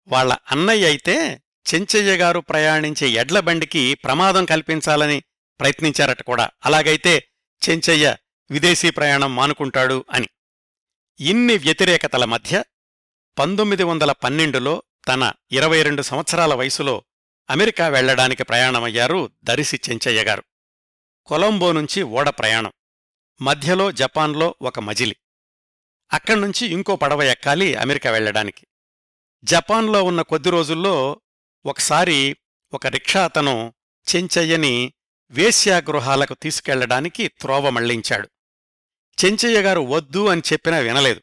వాళ్ళ 0.08 0.36
అన్నయ్య 0.50 0.86
అయితే 0.86 1.42
చెంచయ్య 1.74 2.16
గారు 2.16 2.40
ప్రయాణించే 2.40 3.08
ఎడ్ల 3.08 3.40
బండికి 3.40 3.94
ప్రమాదం 3.94 4.44
కల్పించాలని 4.44 5.22
ప్రయత్నించారట 5.60 6.22
కూడా. 6.22 6.50
అలాగైతే 6.64 7.28
చెంచయ్య 7.70 8.16
విదేశీ 8.50 8.90
ప్రయాణం 8.90 9.36
మానుకుంటాడు 9.36 10.04
అని. 10.12 10.28
ఇన్ని 11.20 11.58
వ్యతిరేకతల 11.58 12.24
మధ్య 12.24 12.64
పంతొమ్మిది 13.38 13.82
వందల 13.82 14.12
పన్నెండులో 14.12 14.82
తన 15.08 15.32
ఇరవై 15.52 15.82
రెండు 15.82 16.02
సంవత్సరాల 16.02 16.54
వయసులో 16.54 17.04
అమెరికా 17.50 17.88
వెళ్ళడానికి 17.88 18.44
ప్రయాణమయ్యారు 18.44 19.30
దరిసి 19.44 19.80
చెంచయ్య 19.90 20.22
గారు. 20.24 20.42
కొలంబో 21.26 21.72
నుంచి 21.72 22.02
ఓడ 22.02 22.28
ప్రయాణం. 22.28 22.72
మధ్యలో 23.42 23.92
జపాన్లో 23.92 24.54
ఒక 24.62 24.80
మజిలి. 24.80 25.16
అక్కడ్నుంచి 26.12 26.66
ఇంకో 26.66 26.96
పడవ 26.96 27.22
ఎక్కాలి 27.22 27.74
అమెరికా 27.74 28.10
వెళ్ళడానికి 28.10 28.66
జపాన్లో 29.44 30.02
ఉన్న 30.02 30.22
కొద్ది 30.22 30.50
రోజుల్లో 30.50 31.20
ఒకసారి 31.66 32.36
ఒక 32.72 32.86
రిక్షా 32.86 33.24
అతను 33.24 33.74
చెంచయ్యని 34.16 34.92
వేశ్యాగృహాలకు 35.30 36.34
తీసుకెళ్ళడానికి 36.34 37.28
త్రోవ 37.28 37.70
మళ్ళించాడు. 37.70 38.28
చెంచయ్య 39.24 39.62
గారు 39.62 39.80
వద్దు 39.80 40.26
అని 40.26 40.42
చెప్పినా 40.52 40.78
వినలేదు. 40.78 41.20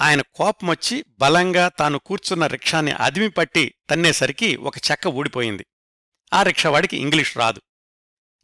ఆయన 0.00 0.20
కోపమొచ్చి 0.20 1.04
బలంగా 1.18 1.68
తాను 1.68 1.98
కూర్చున్న 1.98 2.46
రిక్షాని 2.46 2.92
అదిమిపట్టి 2.92 3.74
తన్నేసరికి 3.90 4.56
ఒక 4.56 4.78
చెక్క 4.78 5.06
ఊడిపోయింది. 5.06 5.66
ఆ 6.32 6.42
రిక్షావాడికి 6.42 6.96
ఇంగ్లీష్ 6.96 7.36
రాదు. 7.36 7.62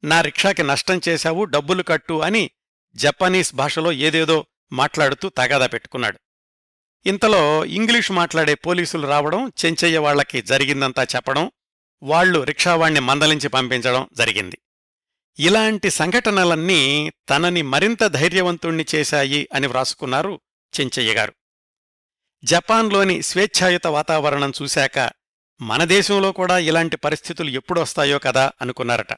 నా 0.04 0.20
రిక్షాకి 0.20 0.62
నష్టం 0.62 1.00
చేశావు 1.08 1.44
డబ్బులు 1.44 1.82
కట్టు 1.82 2.22
అని 2.22 2.50
జపానీస్ 2.94 3.54
భాషలో 3.54 3.92
ఏదేదో 3.92 4.46
మాట్లాడుతూ 4.72 5.28
తగాదా 5.28 5.66
పెట్టుకున్నాడు. 5.66 6.18
ఇంతలో 7.06 7.64
ఇంగ్లీషు 7.64 8.12
మాట్లాడే 8.12 8.54
పోలీసులు 8.54 9.06
రావడం 9.06 9.52
చెంచయ్య 9.64 9.98
వాళ్ళకి 9.98 10.42
జరిగిందంతా 10.42 11.02
చెప్పడం 11.02 11.52
వాళ్ళు 12.02 12.44
రిక్షావాణ్ణి 12.44 13.00
మందలించి 13.00 13.48
పంపించడం 13.48 14.08
జరిగింది. 14.12 14.58
ఇలాంటి 15.38 15.90
సంఘటనలన్నీ 15.90 17.12
తనని 17.30 17.62
మరింత 17.62 18.06
ధైర్యవంతుణ్ణి 18.06 18.86
చేశాయి 18.94 19.48
అని 19.54 19.66
వ్రాసుకున్నారు 19.66 20.40
చెంచయ్య 20.80 21.14
గారు. 21.14 21.34
జపాన్లోని 22.44 23.22
స్వేచ్ఛాయుత 23.22 23.86
వాతావరణం 23.86 24.52
చూశాక 24.62 25.10
మన 25.60 25.84
దేశంలో 25.84 26.32
కూడా 26.32 26.58
ఇలాంటి 26.58 26.96
పరిస్థితులు 26.96 27.50
ఎప్పుడొస్తాయో 27.50 28.18
కదా 28.18 28.52
అనుకున్నారట. 28.60 29.12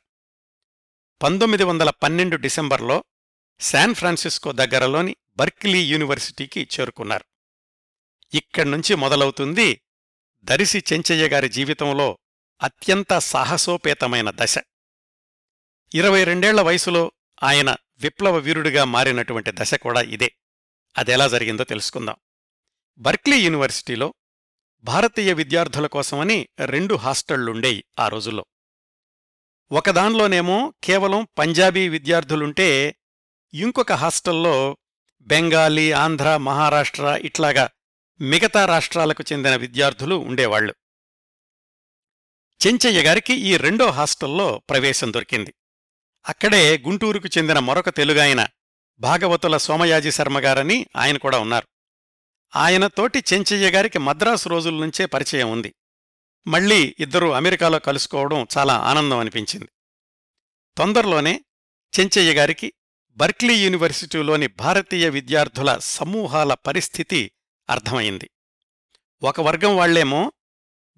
పంతొమ్మిది 1.22 1.64
వందల 1.64 1.90
పన్నెండు 1.90 2.36
డిసెంబర్లో 2.36 3.04
శాన్ 3.60 3.94
ఫ్రాన్సిస్కో 3.94 4.52
దగ్గరలోని 4.52 5.16
బర్క్లీ 5.36 5.86
యూనివర్సిటీకి 5.86 6.68
చేరుకున్నారు. 6.80 7.24
ఇక్కడ్నుంచి 8.36 8.94
మొదలవుతుంది 8.94 9.80
దరిసి 10.42 10.84
చెంచయ్య 10.92 11.28
గారి 11.28 11.48
జీవితంలో 11.48 12.18
అత్యంత 12.62 13.18
సాహసోపేతమైన 13.18 14.32
దశ. 14.34 14.58
ఇరవై 15.94 16.24
రెండేళ్ళ 16.24 16.60
వయసులో 16.60 17.12
ఆయన 17.42 17.76
విప్లవ 17.98 18.36
వీరుడిగా 18.36 18.84
మారినటువంటి 18.84 19.50
దశ 19.50 19.74
కూడా 19.74 20.00
ఇదే. 20.00 20.36
అదెలా 20.98 21.28
జరిగిందో 21.28 21.64
తెలుసుకుందాం. 21.64 22.16
బర్క్లీ 22.98 23.38
యూనివర్సిటీలో 23.38 24.14
భారతీయ 24.84 25.32
విద్యార్థుల 25.32 25.86
కోసమని 25.86 26.48
రెండు 26.64 26.94
హాస్టళ్ళుండేయి 26.94 27.84
ఆ 27.98 28.08
రోజుల్లో. 28.08 28.46
ఒకదాన్లోనేమో 29.72 30.74
కేవలం 30.84 31.28
పంజాబీ 31.38 31.88
విద్యార్థులుంటే 31.88 32.96
ఇంకొక 33.54 33.92
హాస్టల్లో 33.92 34.78
బెంగాలీ 35.26 35.92
ఆంధ్ర 35.92 36.36
మహారాష్ట్ర 36.36 37.20
ఇట్లాగా 37.22 37.70
మిగతా 38.20 38.66
రాష్ట్రాలకు 38.66 39.24
చెందిన 39.32 39.56
విద్యార్థులు 39.56 40.14
ఉండేవాళ్ళు 40.14 40.74
చెంచయ్య 42.66 43.02
గారికి 43.02 43.34
ఈ 43.34 43.56
రెండో 43.56 43.90
హాస్టల్లో 43.90 44.62
ప్రవేశం 44.70 45.12
దొరికింది. 45.12 45.54
అక్కడే 46.26 46.78
గుంటూరుకు 46.78 47.28
చెందిన 47.38 47.58
మరొక 47.58 47.88
తెలుగాయన 47.88 48.48
భాగవతుల 48.98 49.56
సోమయాజి 49.56 50.10
శర్మగారని 50.10 50.86
ఆయన 50.96 51.16
కూడా 51.16 51.38
ఉన్నారు. 51.38 51.68
ఆయనతోటి 52.56 53.24
చెంచయ్య 53.32 53.70
గారికి 53.70 53.98
మద్రాసు 53.98 54.48
రోజుల 54.48 54.74
నుంచే 54.74 55.06
పరిచయం 55.06 55.50
ఉంది. 55.50 55.74
మళ్ళీ 56.46 56.96
ఇద్దరూ 56.98 57.30
అమెరికాలో 57.30 57.78
కలుసుకోవడం 57.78 58.46
చాలా 58.58 58.76
ఆనందం 58.76 59.18
అనిపించింది. 59.18 59.68
తొందరలోనే 60.78 61.44
చెంచయ్య 62.00 62.32
గారికి 62.32 62.72
బర్క్లీ 63.18 63.64
యూనివర్సిటీలోని 63.64 64.46
భారతీయ 64.46 65.08
విద్యార్థుల 65.08 65.78
సమూహాల 65.80 66.54
పరిస్థితి 66.54 67.30
అర్థమైంది. 67.70 68.30
ఒక 69.22 69.40
వర్గం 69.40 69.76
వాళ్ళేమో 69.76 70.32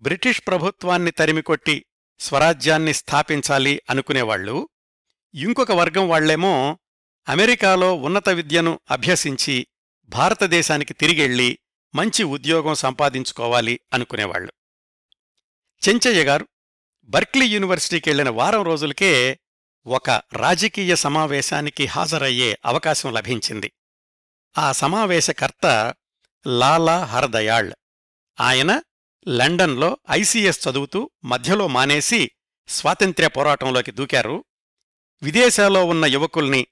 బ్రిటిష్ 0.03 0.43
ప్రభుత్వాన్ని 0.47 1.11
తరిమికొట్టి 1.11 1.87
స్వరాజ్యాన్ని 2.21 2.95
స్థాపించాలి 2.95 3.83
అనుకునేవాళ్ళు 3.91 4.69
ఇంకొక 5.35 5.73
వర్గం 5.73 6.09
వాళ్ళేమో 6.09 6.79
అమెరికాలో 7.29 7.95
ఉన్నత 7.95 8.29
విద్యను 8.29 8.81
అభ్యసించి 8.91 9.67
భారతదేశానికి 10.09 10.95
తిరిగెళ్ళి 10.95 11.59
మంచి 11.95 12.23
ఉద్యోగం 12.25 12.75
సంపాదించుకోవాలి 12.75 13.81
అనుకునేవాళ్ళు 13.93 14.53
చెంచయ్య 15.83 16.25
గారు 16.25 16.49
బర్క్లీ 17.09 17.47
యూనివర్సిటీకి 17.47 18.09
వెళ్ళిన 18.09 18.29
వారం 18.29 18.63
రోజులకే 18.63 19.41
ఒక 19.89 20.11
రాజకీయ 20.33 20.97
సమావేశానికి 20.97 21.87
హాజరయ్యే 21.87 22.59
అవకాశం 22.67 23.13
లభించింది. 23.13 23.73
ఆ 24.59 24.73
సమావేశకర్త 24.73 25.95
లాలా 26.47 27.05
హరదయాళ్. 27.05 27.73
ఆయన 28.41 28.83
లండన్లో 29.29 29.99
ఐసీఎస్ 30.11 30.69
చదువుతూ 30.69 31.11
మధ్యలో 31.25 31.67
మానేసి 31.67 32.31
స్వాతంత్ర్య 32.69 33.29
పోరాటంలోకి 33.29 33.91
దూకారు. 33.91 34.45
విదేశాల్లో 35.23 35.85
ఉన్న 35.85 36.05
యువకుల్ని 36.05 36.67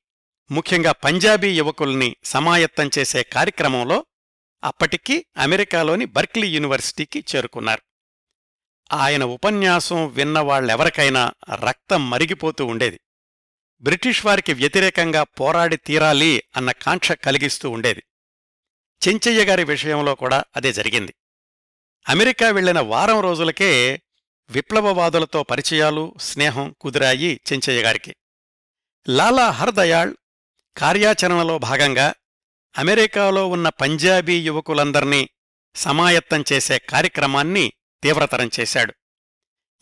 ముఖ్యంగా 0.50 0.92
పంజాబీ 0.92 1.48
యువకుల్ని 1.50 2.16
సమాయత్తం 2.24 2.90
చేసే 2.98 3.22
కార్యక్రమంలో 3.22 4.06
అప్పటికి 4.64 5.26
అమెరికాలోని 5.36 6.04
బర్క్లీ 6.04 6.48
యూనివర్సిటీకి 6.48 7.24
చేరుకున్నారు. 7.36 7.82
ఆయన 8.92 9.24
ఉపన్యాసం 9.24 10.08
విన్న 10.08 10.38
వాళ్ళెవరికైనా 10.38 11.32
రక్తం 11.54 12.10
మరిగిపోతూ 12.10 12.66
ఉండేది. 12.66 13.00
బ్రిటిష్ 13.80 14.26
వారికి 14.26 14.52
వ్యతిరేకంగా 14.52 15.22
పోరాడి 15.22 15.76
తీరాలి 15.76 16.42
అన్న 16.56 16.72
కాంక్ష 16.72 17.12
కలిగిస్తూ 17.12 17.70
ఉండేది. 17.70 18.02
చెంచయ్య 19.08 19.44
గారి 19.44 19.64
విషయంలో 19.64 20.14
కూడా 20.14 20.44
అదే 20.56 20.72
జరిగింది. 20.72 21.14
అమెరికా 22.08 22.50
వెళ్ళిన 22.50 22.80
వారం 22.80 23.20
రోజులకే 23.20 24.02
విప్లవవాదులతో 24.50 25.42
పరిచయాలు 25.42 26.14
స్నేహం 26.20 26.74
కుదిరాయి 26.80 27.40
చెంచయ్య 27.52 27.82
గారికి. 27.82 28.16
లాలా 29.08 29.50
హర్దయాళ్ 29.50 30.14
కార్యాచరణలో 30.76 31.58
భాగంగా 31.58 32.14
అమెరికాలో 32.78 33.48
ఉన్న 33.48 33.68
పంజాబీ 33.68 34.42
యువకులందర్నీ 34.42 35.28
సమాయత్తం 35.76 36.44
చేసే 36.52 36.78
కార్యక్రమాన్ని 36.78 37.72
తీవ్రతరం 38.02 38.50
చేశాడు. 38.60 38.94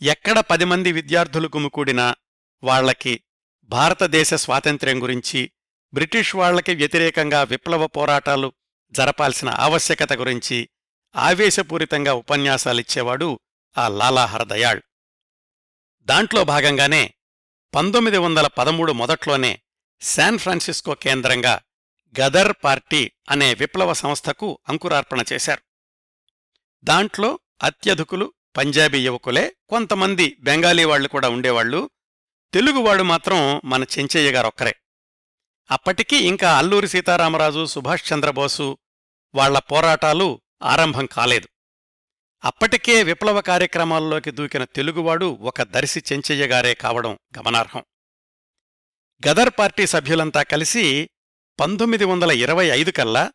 ఎక్కడ 0.01 0.39
పది 0.39 0.65
మంది 0.65 0.91
విద్యార్థులు 0.91 1.47
గుమికూడినా 1.47 2.15
వాళ్ళకి 2.63 3.23
భారతదేశ 3.69 4.33
స్వాతంత్ర్యం 4.33 5.03
గురించి 5.03 5.51
బ్రిటిష్ 5.93 6.35
వాళ్ళకి 6.35 6.75
వ్యతిరేకంగా 6.75 7.43
విప్లవ 7.43 7.87
పోరాటాలు 7.87 8.53
జరపాల్సిన 8.91 9.49
ఆవశ్యకత 9.49 10.13
గురించి 10.13 10.69
ఆవేశపూరితంగా 11.15 12.13
ఉపన్యాసాలిచ్చేవాడు 12.13 13.39
ఆ 13.77 13.87
లాలాహర్ 13.87 14.47
దయాళ్. 14.47 14.81
దాంట్లో 16.03 16.43
భాగంగానే 16.43 17.13
పంతొమ్మిది 17.75 18.17
వందల 18.17 18.47
పదమూడు 18.47 18.91
మొదట్లోనే 18.91 19.61
శాన్ 20.01 20.39
ఫ్రాన్సిస్కో 20.39 20.95
కేంద్రంగా 20.95 21.61
గదర్ 22.21 22.53
పార్టీ 22.63 23.11
అనే 23.29 23.53
విప్లవ 23.53 23.93
సంస్థకు 23.93 24.59
అంకురార్పణ 24.69 25.23
చేశారు. 25.33 25.61
దాంట్లో 26.83 27.39
అత్యధికులు 27.63 28.33
పంజాబీ 28.57 29.05
యువకులే 29.05 29.55
కొంతమంది 29.69 30.37
బెంగాలీ 30.39 30.83
వాళ్ళు 30.83 31.07
కూడా 31.07 31.29
ఉండేవాళ్ళు 31.29 31.89
తెలుగువాడు 32.53 33.03
మాత్రం 33.03 33.61
మన 33.65 33.83
చెంచయ్య 33.83 34.31
గారొక్కరే. 34.31 34.75
అప్పటికీ 35.71 36.17
ఇంకా 36.17 36.57
అల్లూరి 36.57 36.87
సీతారామరాజు 36.87 37.65
సుభాష్ 37.65 38.13
చంద్రబోసు 38.13 38.77
వాళ్ళ 39.35 39.59
పోరాటాలు 39.59 40.41
ఆరంభం 40.63 41.05
కాలేదు. 41.05 41.47
అప్పటికే 42.43 43.03
విప్లవ 43.03 43.41
కార్యక్రమాల్లోకి 43.41 44.31
దూకిన 44.31 44.63
తెలుగువాడు 44.63 45.25
ఒక 45.25 45.61
దర్శి 45.61 46.03
చెంచయ్య 46.13 46.47
గారే 46.47 46.73
కావడం 46.73 47.19
గమనార్హం. 47.37 47.83
గదర్ 49.27 49.49
పార్టీ 49.59 49.87
సభ్యులంతా 49.87 50.43
కలిసి 50.43 51.09
పంతొమ్మిది 51.59 52.05
వందల 52.05 52.31
ఇరవై 52.31 52.65
ఐదు 52.67 52.91
కల్లా 52.91 53.33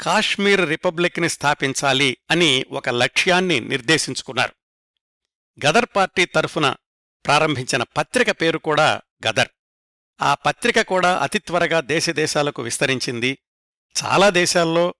కాశ్మీర్ 0.00 0.68
రిపబ్లిక్ని 0.68 1.28
స్థాపించాలి 1.28 2.16
అని 2.30 2.64
ఒక 2.70 2.88
లక్ష్యాన్ని 2.88 3.60
నిర్దేశించుకున్నారు. 3.60 4.54
గదర్ 5.66 5.86
పార్టీ 5.96 6.24
తరఫున 6.24 6.74
ప్రారంభించిన 7.26 7.82
పత్రిక 7.82 8.30
పేరు 8.30 8.58
కూడా 8.58 9.00
గదర్. 9.28 9.48
ఆ 10.22 10.34
పత్రిక 10.34 10.80
కూడా 10.80 11.18
అతి 11.18 11.38
త్వరగా 11.38 11.80
దేశదేశాలకు 11.80 12.62
విస్తరించింది. 12.62 13.38
చాలా 13.96 14.30
దేశాల్లో 14.30 14.94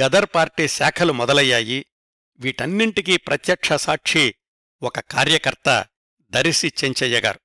గదర్ 0.00 0.26
పార్టీ 0.34 0.68
శాఖలు 0.68 1.12
మొదలయ్యాయి. 1.12 1.86
వీటన్నింటికీ 2.38 3.16
ప్రత్యక్ష 3.16 3.72
సాక్షి 3.72 4.34
ఒక 4.82 5.00
కార్యకర్త 5.00 5.86
దరిసి 6.30 6.72
చెంచయ్య 6.84 7.20
గారు 7.20 7.40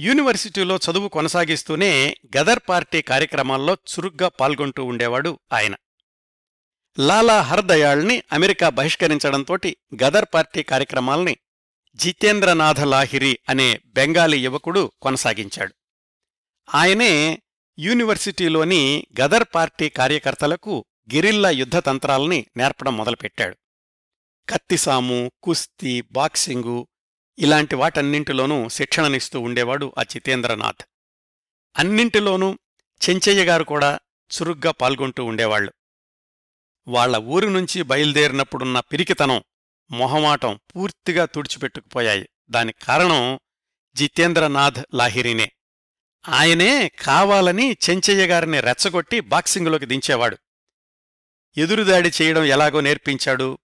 యూనివర్సిటీలో 0.00 0.76
చదువు 0.76 1.08
కొనసాగిస్తూనే 1.08 2.16
గదర్ 2.36 2.60
పార్టీ 2.68 3.02
కార్యక్రమాల్లో 3.02 3.74
చురుగ్గా 3.74 4.28
పాల్గొంటూ 4.28 4.84
ఉండేవాడు 4.84 5.38
ఆయన. 5.52 5.74
లాలా 6.98 7.40
హర్దయాళ్ని 7.40 8.22
అమెరికా 8.32 8.68
బహిష్కరించడంతోటి 8.68 9.76
గదర్ 10.02 10.24
పార్టీ 10.34 10.62
కార్యక్రమాల్ని 10.62 11.36
జితేంద్రనాథ 11.96 12.80
లాహిరి 12.80 13.38
అనే 13.48 13.80
బెంగాలీ 13.86 14.38
యువకుడు 14.38 14.92
కొనసాగించాడు. 15.02 15.74
ఆయనే 16.74 17.42
యూనివర్సిటీలోని 17.78 19.06
గదర్ 19.20 19.44
పార్టీ 19.54 19.88
కార్యకర్తలకు 19.88 20.84
గిరిల్లా 21.14 21.50
యుద్ధ 21.50 21.78
తంత్రాల్ని 21.78 22.46
నేర్పడం 22.56 22.96
మొదలుపెట్టాడు. 22.96 23.56
కత్తిసాము 24.48 25.32
కుస్తీ 25.42 26.00
బాక్సింగు 26.00 26.88
ఇలాంటి 27.38 27.74
వాటన్నింటిలోనూ 27.74 28.68
శిక్షణనిస్తూ 28.68 29.40
ఉండేవాడు 29.40 29.94
ఆ 29.98 30.02
జితేంద్రనాథ్. 30.02 30.82
అన్నింటిలోనూ 31.76 32.58
చెంచయ్య 33.08 33.44
గారు 33.44 33.64
కూడా 33.64 33.98
చురుగ్గా 34.30 34.70
పాల్గొంటూ 34.70 35.24
ఉండేవాళ్ళు 35.24 35.72
వాళ్ళ 36.88 37.16
ఊరి 37.16 37.50
నుంచి 37.50 37.82
బయలుదేరినప్పుడున్న 37.82 38.80
పిరికితనం 38.80 39.42
మొహమాటం 39.90 40.60
పూర్తిగా 40.76 41.24
తుడిచిపెట్టుకుపోయాయి. 41.24 42.28
దానికి 42.50 42.84
కారణం 42.84 43.38
జితేంద్రనాథ్ 43.96 44.84
లాహిరినే. 44.94 45.52
ఆయనే 46.28 46.88
కావాలని 46.88 47.76
చెంచయ్య 47.90 48.26
గారిని 48.26 48.60
రెచ్చగొట్టి 48.60 49.20
బాక్సింగులోకి 49.20 49.86
దించేవాడు. 49.86 50.38
ఎదురుదాడి 51.56 52.12
చేయడం 52.22 52.44
ఎలాగో 52.44 52.80
నేర్పించాడు. 52.80 53.58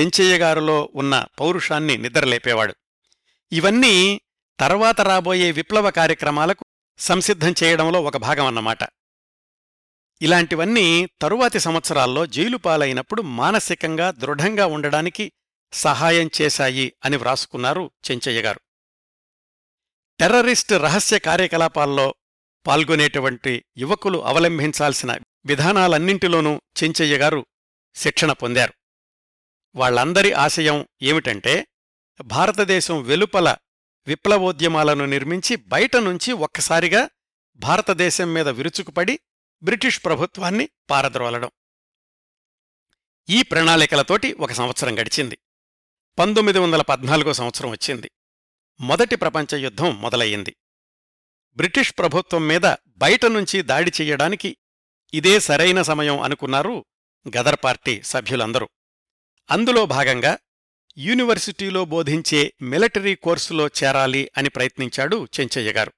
చెంచయ్య 0.00 0.38
గారిలో 0.38 0.90
ఉన్న 0.94 1.26
పౌరుషాన్ని 1.40 1.96
నిద్రలేపేవాడు. 1.96 2.74
ఇవన్నీ 3.52 4.20
తర్వాత 4.60 5.00
రాబోయే 5.00 5.50
విప్లవ 5.50 5.90
కార్యక్రమాలకు 5.90 6.64
సంసిద్ధం 6.98 7.54
చేయడంలో 7.62 8.02
ఒక 8.02 8.16
భాగమన్నమాట 8.16 8.78
ఇలాంటివన్నీ 10.22 11.06
తరువాతి 11.22 11.60
సంవత్సరాల్లో 11.60 12.26
జైలు 12.26 12.56
పాలైనప్పుడు 12.56 13.22
మానసికంగా 13.22 14.10
దృఢంగా 14.10 14.66
ఉండడానికి 14.66 15.32
సహాయం 15.72 16.30
చేశాయి 16.42 16.92
అని 17.04 17.16
వ్రాసుకున్నారు 17.16 17.90
చెంచయ్య 18.10 18.42
గారు. 18.42 18.60
టెర్రరిస్ట్ 20.20 20.72
రహస్య 20.72 21.18
కార్యకలాపాల్లో 21.18 22.14
పాల్గొనేటువంటి 22.66 23.64
యువకులు 23.76 24.24
అవలంబించాల్సిన 24.24 25.18
విధానాలన్నింటిలోనూ 25.46 26.62
చెంచయ్య 26.84 27.18
గారు 27.18 27.46
శిక్షణ 27.94 28.32
పొందారు. 28.32 28.72
వాళ్ళందరి 29.74 30.32
ఆశయం 30.32 30.86
ఏమిటంటే 31.02 31.66
భారతదేశం 32.24 33.02
వెలుపల 33.02 33.56
విప్లవోద్యమాలను 34.06 35.04
నిర్మించి 35.04 35.56
బయట 35.56 35.96
నుంచి 35.96 36.32
ఒక్కసారిగా 36.32 37.10
భారతదేశం 37.56 38.32
మీద 38.32 38.48
విరుచుకుపడి 38.48 39.20
బ్రిటిష్ 39.62 40.04
ప్రభుత్వాన్ని 40.04 40.68
పారద్రోలడం. 40.90 41.50
ఈ 43.28 43.42
ప్రణాళికలతోటి 43.42 44.32
ఒక 44.32 44.52
సంవత్సరం 44.52 44.98
గడిచింది. 44.98 45.38
పంతొమ్మిది 46.18 46.58
వందల 46.58 46.82
పద్నాలుగో 46.82 47.32
సంవత్సరం 47.32 47.70
వచ్చింది. 47.70 48.10
మొదటి 48.80 49.16
ప్రపంచ 49.16 49.56
యుద్ధం 49.56 50.00
మొదలయ్యింది. 50.00 50.56
బ్రిటిష్ 51.56 51.94
ప్రభుత్వం 51.98 52.48
మీద 52.48 52.74
బయట 52.86 53.26
నుంచి 53.26 53.62
దాడి 53.62 53.92
చెయ్యడానికి 54.00 54.56
ఇదే 55.14 55.40
సరైన 55.40 55.82
సమయం 55.82 56.20
అనుకున్నారు 56.20 56.84
గదర్ 57.36 57.56
పార్టీ 57.64 58.02
సభ్యులందరూ. 58.02 58.68
అందులో 59.50 59.86
భాగంగా 59.86 60.38
యూనివర్సిటీలో 60.98 61.84
బోధించే 61.84 62.52
మిలిటరీ 62.62 63.14
కోర్సులో 63.14 63.66
చేరాలి 63.66 64.30
అని 64.36 64.48
ప్రయత్నించాడు 64.48 65.28
చెంచయ్య 65.40 65.72
గారు. 65.72 65.92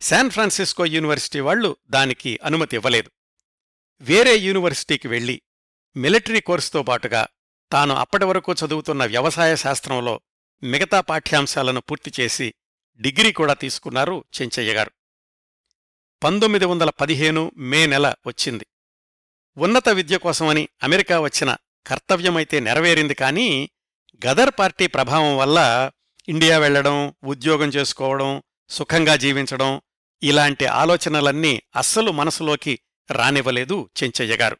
శాన్ 0.00 0.30
ఫ్రాన్సిస్కో 0.30 0.84
యూనివర్సిటీ 0.84 1.40
వాళ్ళు 1.40 1.76
దానికి 1.90 2.38
అనుమతి 2.44 2.76
ఇవ్వలేదు. 2.76 3.10
వేరే 4.00 4.36
యూనివర్సిటీకి 4.36 5.08
వెళ్ళి 5.08 5.42
మిలిటరీ 5.96 6.40
కోర్సుతో 6.40 6.82
పాటుగా 6.82 7.26
తాను 7.72 7.94
అప్పటి 7.94 8.24
వరకు 8.24 8.52
చదువుతున్న 8.52 9.04
వ్యవసాయ 9.04 9.56
శాస్త్రంలో 9.56 10.20
మిగతా 10.62 11.00
పాఠ్యాంశాలను 11.00 11.80
పూర్తి 11.80 12.22
చేసి 12.22 12.54
డిగ్రీ 13.00 13.32
కూడా 13.32 13.54
తీసుకున్నారు 13.54 14.24
చెంచయ్య 14.40 14.74
గారు. 14.74 14.92
పంతొమ్మిది 16.22 16.64
వందల 16.64 16.90
పదిహేను 16.90 17.52
మే 17.56 17.86
నెల 17.86 18.14
వచ్చింది. 18.26 18.66
ఉన్నత 19.56 19.88
విద్య 19.88 20.18
కోసమని 20.18 20.68
అమెరికా 20.82 21.20
వచ్చిన 21.20 21.56
కర్తవ్యమైతే 21.86 22.60
నెరవేరింది 22.60 23.14
కానీ 23.14 23.70
గదర్ 24.26 24.52
పార్టీ 24.58 24.86
ప్రభావం 24.86 25.36
వల్ల 25.36 25.90
ఇండియా 26.28 26.58
వెళ్ళడం 26.58 27.14
ఉద్యోగం 27.24 27.68
చేసుకోవడం 27.68 28.42
సుఖంగా 28.68 29.16
జీవించడం 29.16 29.80
ఇలాంటి 30.22 30.66
ఆలోచనలన్నీ 30.66 31.62
అస్సలు 31.76 32.10
మనసులోకి 32.10 32.78
రానివ్వలేదు 33.10 33.90
చెంచయ్య 34.02 34.36
గారు. 34.36 34.58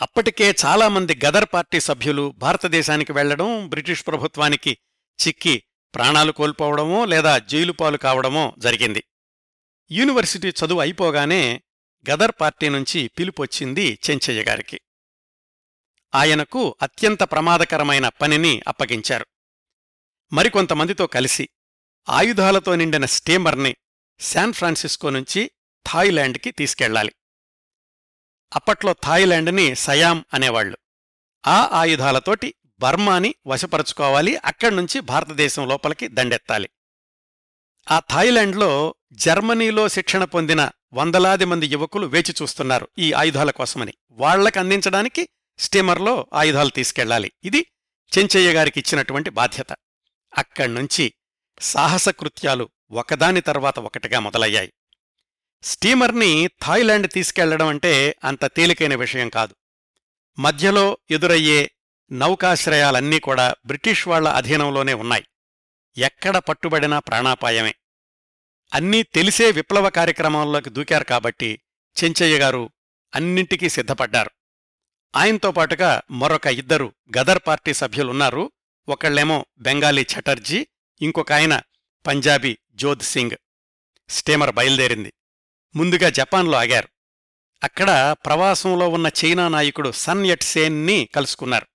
అప్పటికే 0.00 0.54
చాలామంది 0.64 1.20
గదర్ 1.26 1.48
పార్టీ 1.54 1.80
సభ్యులు 1.80 2.34
భారతదేశానికి 2.38 3.12
వెళ్ళడం 3.12 3.68
బ్రిటిష్ 3.68 4.06
ప్రభుత్వానికి 4.06 4.78
చిక్కి 5.26 5.62
ప్రాణాలు 5.94 6.32
కోల్పోవడమో 6.32 7.04
లేదా 7.04 7.38
జైలుపాలు 7.38 7.96
కావడమో 7.96 8.54
జరిగింది. 8.58 9.04
యూనివర్సిటీ 9.90 10.48
చదువు 10.48 10.80
అయిపోగానే 10.80 11.62
గదర్ 12.10 12.32
పార్టీ 12.40 12.68
నుంచి 12.68 13.08
పిలుపొచ్చింది 13.08 13.98
చెంచయ్య 14.10 14.42
గారికి. 14.42 14.80
ఆయనకు 16.14 16.76
అత్యంత 16.82 17.22
ప్రమాదకరమైన 17.22 18.08
పనిని 18.08 18.62
అప్పగించారు. 18.68 19.26
మరికొంతమందితో 20.32 21.06
కలిసి 21.06 21.48
ఆయుధాలతో 22.08 22.74
నిండిన 22.74 23.04
స్టీమర్ని 23.04 23.76
శాన్ 24.20 24.52
ఫ్రాన్సిస్కో 24.52 25.10
నుంచి 25.10 25.50
థాయిలాండ్కి 25.86 26.50
తీసుకెళ్ళాలి 26.50 27.12
అప్పట్లో 28.52 28.92
థాయిలాండ్ని 28.92 29.74
సయాం 29.74 30.24
అనేవాళ్ళు 30.34 30.78
ఆ 31.46 31.68
ఆయుధాలతోటి 31.72 32.54
బర్మాని 32.78 33.34
వశపరుచుకోవాలి 33.46 34.36
అక్కడ్నుంచి 34.36 35.00
భారతదేశం 35.00 35.68
లోపలికి 35.68 36.08
దండెత్తాలి. 36.08 36.70
ఆ 37.90 38.00
థాయిలాండ్లో 38.10 38.94
జర్మనీలో 39.12 39.88
శిక్షణ 39.88 40.24
పొందిన 40.24 40.70
వందలాది 40.92 41.44
మంది 41.44 41.66
యువకులు 41.66 42.06
వేచి 42.06 42.34
చూస్తున్నారు 42.42 42.88
ఈ 42.98 43.12
ఆయుధాల 43.12 43.50
కోసమని. 43.50 43.94
వాళ్ళకు 44.10 44.58
అందించడానికి 44.58 45.28
స్టీమర్లో 45.58 46.26
ఆయుధాలు 46.34 46.70
తీసుకెళ్ళాలి 46.70 47.32
ఇది 47.44 47.66
చెంచయ్య 48.18 48.52
గారికి 48.52 48.80
ఇచ్చినటువంటి 48.80 49.30
బాధ్యత. 49.30 49.76
అక్కడ్నుంచి 50.38 51.14
సాహసకృత్యాలు 51.60 52.68
ఒకదాని 52.90 53.40
తర్వాత 53.40 53.78
ఒకటిగా 53.78 54.20
మొదలయ్యాయి. 54.20 54.72
స్టీమర్ని 55.64 56.46
థాయిలాండ్ 56.46 57.12
తీసుకెళ్ళడం 57.12 57.66
అంటే 57.66 58.16
అంత 58.24 58.44
తేలికైన 58.44 58.94
విషయం 58.94 59.28
కాదు. 59.28 59.54
మధ్యలో 60.38 60.98
ఎదురయ్యే 61.10 61.70
నౌకాశ్రయాలన్నీ 62.12 63.20
కూడా 63.20 63.54
బ్రిటిష్ 63.66 64.08
వాళ్ళ 64.08 64.28
అధీనంలోనే 64.28 64.94
ఉన్నాయి. 64.94 65.24
ఎక్కడ 65.96 66.36
పట్టుబడినా 66.36 66.98
ప్రాణాపాయమే. 66.98 67.74
అన్నీ 68.74 69.02
తెలిసే 69.02 69.50
విప్లవ 69.50 69.90
కార్యక్రమంలోకి 69.90 70.70
దూకారు 70.70 71.04
కాబట్టి 71.04 71.60
చెంచయ్య 72.04 72.38
గారు 72.38 72.70
అన్నింటికీ 73.14 73.68
సిద్ధపడ్డారు. 73.68 74.30
ఆయనతో 75.16 75.52
పాటుగా 75.52 76.02
మరొక 76.10 76.46
ఇద్దరు 76.46 76.94
గదర్ 77.18 77.38
పార్టీ 77.46 77.74
సభ్యులున్నారు. 77.74 78.52
ఒకళ్ళేమో 78.88 79.46
బెంగాలీ 79.58 80.06
ఛటర్జీ 80.18 80.66
ఇంకొక 81.00 81.32
ఆయన 81.32 81.60
పంజాబీ 82.06 82.58
జోధ్ 82.74 83.02
సింగ్. 83.02 83.36
స్టీమర్ 84.08 84.54
బయలుదేరింది. 84.54 85.12
ముందుగా 85.76 86.08
జపాన్లో 86.08 86.58
ఆగారు. 86.58 86.88
అక్కడ 87.62 88.16
ప్రవాసంలో 88.26 88.88
ఉన్న 88.88 89.10
చైనా 89.24 89.48
నాయకుడు 89.48 89.92
సన్ 89.92 90.26
యట్ 90.26 90.42
సేన్ని 90.42 91.08
కలుసుకున్నారు. 91.14 91.66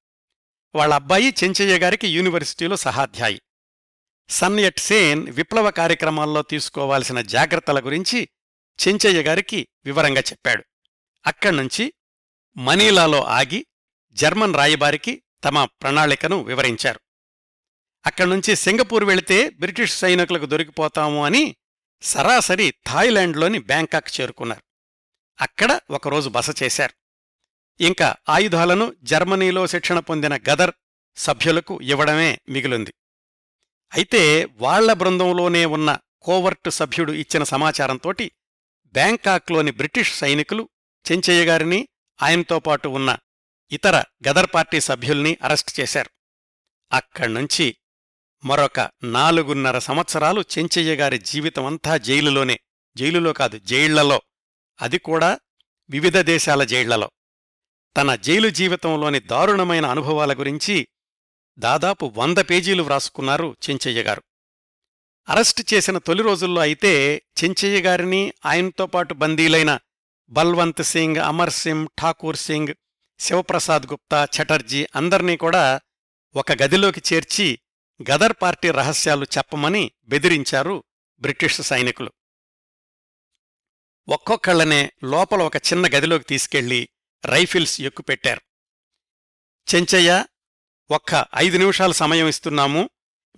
వాళ్ళ 0.76 0.94
అబ్బాయి 0.94 1.34
చెంచయ్య 1.44 1.80
గారికి 1.80 2.08
యూనివర్సిటీలో 2.08 2.78
సహాధ్యాయి. 2.78 3.42
సన్ 4.30 4.60
యట్ 4.60 4.80
సేన్ 4.80 5.30
విప్లవ 5.30 5.72
కార్యక్రమాల్లో 5.72 6.42
తీసుకోవాల్సిన 6.42 7.22
జాగ్రత్తల 7.22 7.86
గురించి 7.86 8.30
చెంచయ్య 8.88 9.22
గారికి 9.22 9.68
వివరంగా 9.86 10.22
చెప్పాడు. 10.22 10.64
అక్కడ్నుంచి 11.28 11.94
మనీలాలో 12.58 13.24
ఆగి 13.24 13.66
జర్మన్ 14.12 14.56
రాయబారికి 14.56 15.24
తమ 15.44 15.66
ప్రణాళికను 15.66 16.44
వివరించారు. 16.44 17.00
అక్కడ్నుంచి 18.06 18.56
సింగపూర్ 18.56 19.04
వెళితే 19.04 19.50
బ్రిటిష్ 19.50 19.98
సైనికులకు 19.98 20.46
దొరికిపోతాము 20.46 21.26
అని 21.26 21.56
సరాసరి 22.02 22.74
థాయిలాండ్లోని 22.88 23.60
బ్యాంకాక్ 23.60 24.22
చేరుకున్నారు. 24.22 24.62
అక్కడ 25.42 25.80
ఒకరోజు 25.92 26.30
బస 26.30 26.64
చేశారు. 26.64 26.94
ఇంకా 27.84 28.16
ఆయుధాలను 28.30 28.96
జర్మనీలో 29.04 29.68
శిక్షణ 29.68 30.00
పొందిన 30.00 30.36
గదర్ 30.36 30.72
సభ్యులకు 31.18 31.82
ఇవ్వడమే 31.82 32.40
మిగిలింది. 32.50 32.94
అయితే 33.94 34.46
వాళ్ళ 34.46 34.94
బృందంలోనే 34.94 35.66
ఉన్న 35.66 35.98
కోవర్టు 36.22 36.70
సభ్యుడు 36.70 37.12
ఇచ్చిన 37.12 37.44
సమాచారంతోటి 37.44 38.32
బ్యాంకాక్లోని 38.86 39.72
బ్రిటిష్ 39.72 40.14
సైనికులు 40.14 40.70
చెంచయ్యగారిని 41.12 41.88
ఆయనతో 42.24 42.60
పాటు 42.60 42.88
ఉన్న 42.88 43.18
ఇతర 43.72 44.04
గదర్ 44.28 44.50
పార్టీ 44.54 44.82
సభ్యుల్ని 44.82 45.38
అరెస్ట్ 45.44 45.80
చేశారు. 45.80 46.10
అక్కడ్నుంచి 46.92 47.76
మరొక 48.46 48.90
నాలుగున్నర 49.04 49.80
సంవత్సరాలు 49.80 50.44
చెంచయ్య 50.58 50.96
గారి 50.96 51.18
జీవితమంతా 51.18 51.98
జైలులోనే. 51.98 52.60
జైలులో 52.98 53.34
కాదు 53.34 53.60
జైళ్ళలో. 53.60 54.22
అది 54.82 54.98
కూడా 54.98 55.40
వివిధ 55.90 56.18
దేశాల 56.18 56.64
జైళ్ళలో. 56.64 57.12
తన 57.98 58.16
జైలు 58.16 58.50
జీవితంలోని 58.50 59.20
దారుణమైన 59.20 59.86
అనుభవాల 59.86 60.34
గురించి 60.34 60.88
దాదాపు 61.60 62.14
వంద 62.18 62.38
పేజీలు 62.38 62.84
వ్రాసుకున్నారు 62.84 63.56
చెంచయ్యగారు 63.70 64.24
అరెస్టు 65.30 65.64
చేసిన 65.74 65.98
తొలి 65.98 66.24
రోజుల్లో 66.24 66.62
అయితే 66.62 67.22
చెంచయ్యగారిని 67.44 68.34
ఆయనతో 68.46 68.86
పాటు 68.86 69.14
బందీలైన 69.14 69.80
బల్వంత్ 70.30 70.84
సింగ్ 70.84 71.18
అమర్ 71.18 71.50
సింగ్ 71.50 71.88
ఠాకూర్ 72.02 72.38
సింగ్ 72.38 72.74
శివప్రసాద్ 73.20 73.88
గుప్తా 73.92 74.24
ఛటర్జీ 74.24 74.88
అందర్నీ 74.96 75.38
కూడా 75.38 75.82
ఒక 76.36 76.52
గదిలోకి 76.52 77.02
చేర్చి 77.14 77.60
గదర్ 78.02 78.34
పార్టీ 78.42 78.72
రహస్యాలు 78.72 79.26
చెప్పమని 79.38 79.92
బెదిరించారు 80.06 80.84
బ్రిటిష్ 81.20 81.62
సైనికులు. 81.62 82.12
ఒక్కొక్కళ్ళనే 84.10 84.92
లోపల 85.04 85.42
ఒక 85.42 85.56
చిన్న 85.56 85.88
గదిలోకి 85.88 86.24
తీసుకెళ్ళి 86.24 86.90
రైఫిల్స్ 87.26 87.82
ఎక్కుపెట్టారు. 87.82 88.42
చెంచయ్య 89.76 90.26
ఒక్క 90.92 91.26
ఐదు 91.36 91.58
నిమిషాలు 91.58 91.94
సమయం 91.94 92.28
ఇస్తున్నాము. 92.28 92.90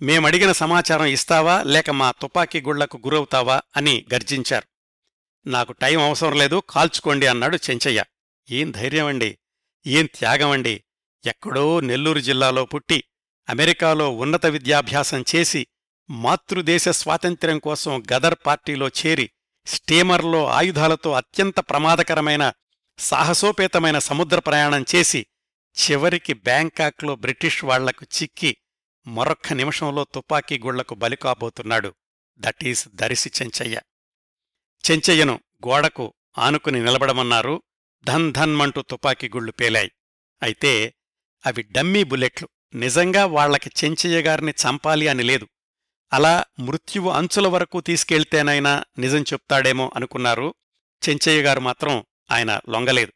మేమడిగిన 0.02 0.52
సమాచారం 0.52 1.04
ఇస్తావా? 1.04 1.62
లేక 1.62 1.90
మా 1.90 2.10
తుపాకీ 2.10 2.60
గుళ్ళకు 2.60 2.96
గురవుతావా? 2.96 3.62
అని 3.76 4.04
గర్జించారు. 4.14 4.68
నాకు 5.48 5.72
టైం 5.72 6.00
అవసరం 6.00 6.38
లేదు 6.38 6.62
కాల్చుకోండి 6.70 7.26
అన్నాడు 7.26 7.56
చెంచయ్య. 7.56 8.04
ఏం 8.50 8.70
ధైర్యమండి? 8.70 9.38
ఏం 9.86 10.06
త్యాగమండి? 10.06 10.84
ఎక్కడో 11.26 11.80
నెల్లూరు 11.80 12.18
జిల్లాలో 12.18 12.64
పుట్టి 12.64 13.04
అమెరికాలో 13.50 14.10
ఉన్నత 14.10 14.46
విద్యాభ్యాసం 14.46 15.24
చేసి 15.36 15.66
మాతృదేశ 16.10 16.88
స్వాతంత్ర్యం 16.88 17.58
కోసం 17.58 18.02
గదర్ 18.12 18.34
పార్టీలో 18.46 18.88
చేరి 18.88 19.30
స్టీమర్లో 19.66 20.46
ఆయుధాలతో 20.46 21.12
అత్యంత 21.12 21.60
ప్రమాదకరమైన 21.60 22.52
సాహసోపేతమైన 22.98 23.98
సముద్ర 23.98 24.38
ప్రయాణం 24.38 24.84
చేసి 24.94 25.26
చివరికి 25.82 26.32
బ్యాంకాక్లో 26.32 27.16
బ్రిటిష్ 27.16 27.64
వాళ్ళకు 27.64 28.04
చిక్కి 28.04 28.56
మరొక్క 29.06 29.52
నిమిషంలో 29.52 30.04
తుపాకీ 30.14 30.58
గుళ్ళకు 30.58 30.94
బలికాబోతున్నాడు 30.94 31.94
దట్ 32.38 32.64
ఈస్ 32.64 32.88
దరిసి 32.88 33.30
చెంచయ్య. 33.42 33.80
చెంచయ్యను 34.90 35.40
గోడకు 35.68 36.14
ఆనుకుని 36.38 36.84
నిలబడమన్నారు. 36.84 37.62
ధన్ 38.04 38.32
ధన్మంటూ 38.32 38.82
తుపాకీ 38.82 39.28
గుళ్ళు 39.28 39.52
పేలాయి. 39.52 39.90
అయితే 40.42 40.94
అవి 41.46 41.62
డమ్మీ 41.62 42.04
బుల్లెట్లు. 42.04 42.48
నిజంగా 42.74 43.26
వాళ్ళకి 43.26 43.70
చెంచయ్య 43.84 44.22
గారిని 44.22 44.52
చంపాలి 44.52 45.08
అని 45.08 45.22
లేదు. 45.22 45.48
అలా 46.12 46.44
మృత్యువు 46.58 47.10
అంచుల 47.10 47.46
వరకు 47.48 47.80
తీసుకెళ్తేనైనా 47.80 48.84
నిజం 48.98 49.22
చెప్తాడేమో 49.22 49.92
అనుకున్నారు. 49.96 50.54
చెంచయ్య 51.08 51.42
గారు 51.42 51.60
మాత్రం 51.60 52.04
ఆయన 52.30 52.60
లొంగలేదు. 52.68 53.12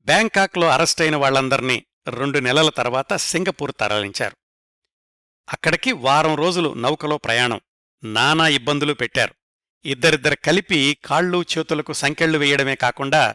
బ్యాంకాక్లో 0.00 0.68
అరెస్టైన 0.68 1.16
వాళ్ళందర్నీ 1.16 1.86
రెండు 2.08 2.38
నెలల 2.38 2.68
తర్వాత 2.68 3.16
సింగపూర్ 3.16 3.72
తరలించారు. 3.80 4.36
అక్కడికి 5.52 5.92
వారం 5.92 6.34
రోజులు 6.34 6.74
నౌకలో 6.74 7.18
ప్రయాణం. 7.18 7.60
నానా 8.04 8.48
ఇబ్బందులు 8.48 8.94
పెట్టారు. 8.94 9.34
ఇద్దరిద్దరు 9.84 10.36
కలిపి 10.44 10.98
కాళ్ళు 11.04 11.44
చేతులకు 11.58 11.92
సంకెళ్ళు 11.92 12.38
వేయడమే 12.38 12.74
కాకుండా 12.74 13.34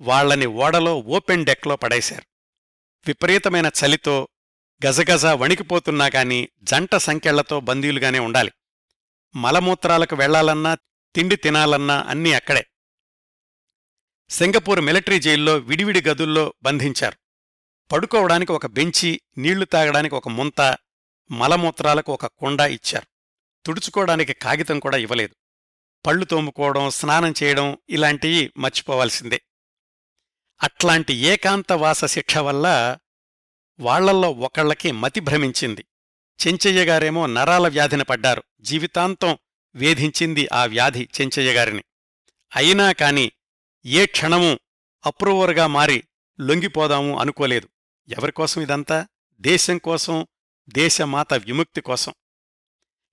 వాళ్ళని 0.00 0.46
ఓడలో 0.46 0.98
ఓపెన్ 0.98 1.46
డెక్లో 1.46 1.76
పడేశారు. 1.76 2.22
విపరీతమైన 3.06 3.66
చలితో 3.66 4.28
గజగజ 4.86 5.24
వణికిపోతున్నా 5.26 6.08
కాని 6.08 6.48
జంట 6.62 6.96
సంఖ్యలతో 6.96 7.60
బందీలుగానే 7.60 8.18
ఉండాలి. 8.18 8.52
మలమూత్రాలకు 9.34 10.16
వెళ్ళాలన్నా 10.16 10.74
తిండి 11.14 11.36
తినాలన్నా 11.36 12.06
అన్నీ 12.08 12.32
అక్కడే. 12.32 12.66
సింగపూర్ 14.30 14.80
మిలిటరీ 14.80 15.20
జైల్లో 15.20 15.56
విడివిడి 15.56 16.02
గదుల్లో 16.02 16.54
బంధించారు. 16.62 17.16
పడుకోవడానికి 17.92 18.52
ఒక 18.52 18.66
బెంచి 18.66 19.20
నీళ్ళు 19.38 19.64
తాగడానికి 19.64 20.14
ఒక 20.14 20.28
ముంత 20.28 20.78
మలమూత్రాలకు 21.30 22.12
ఒక 22.12 22.26
కుండ 22.26 22.60
ఇచ్చారు. 22.60 23.06
తుడుచుకోవడానికి 23.66 24.32
కాగితం 24.32 24.78
కూడా 24.78 24.96
ఇవ్వలేదు. 24.96 25.34
పళ్ళు 26.06 26.24
తోముకోవడం 26.24 26.90
స్నానం 26.90 27.34
చేయడం 27.42 27.78
ఇలాంటివి 27.88 28.52
మర్చిపోవాల్సిందే. 28.56 29.42
అట్లాంటి 30.62 31.14
ఏకాంతవాస 31.14 32.04
శిక్ష 32.04 32.38
వల్ల 32.38 32.96
వాళ్ళల్లో 33.80 34.30
ఒకళ్ళకి 34.30 34.92
మతి 34.92 35.20
భ్రమించింది. 35.20 35.84
చెంచయ్యగారేమో 36.46 37.26
నరాల 37.26 37.68
వ్యాధిన 37.68 38.02
పడ్డారు. 38.02 38.42
జీవితాంతం 38.60 39.38
వేధించింది 39.74 40.48
ఆ 40.52 40.64
వ్యాధి 40.64 41.08
చెంచయ్యగారిని 41.20 41.84
అయినా 42.56 42.92
కాని 42.92 43.32
ఏ 43.86 44.06
క్షణమూ 44.06 44.58
అప్రూవర్గా 45.06 45.66
మారి 45.66 46.04
లొంగిపోదాము 46.40 47.18
అనుకోలేదు. 47.18 47.68
ఎవరికోసం 48.08 48.60
ఇదంతా? 48.60 49.06
దేశం 49.40 49.78
కోసం? 49.78 50.26
దేశమాత 50.68 51.34
విముక్తి 51.34 51.80
కోసం. 51.80 52.12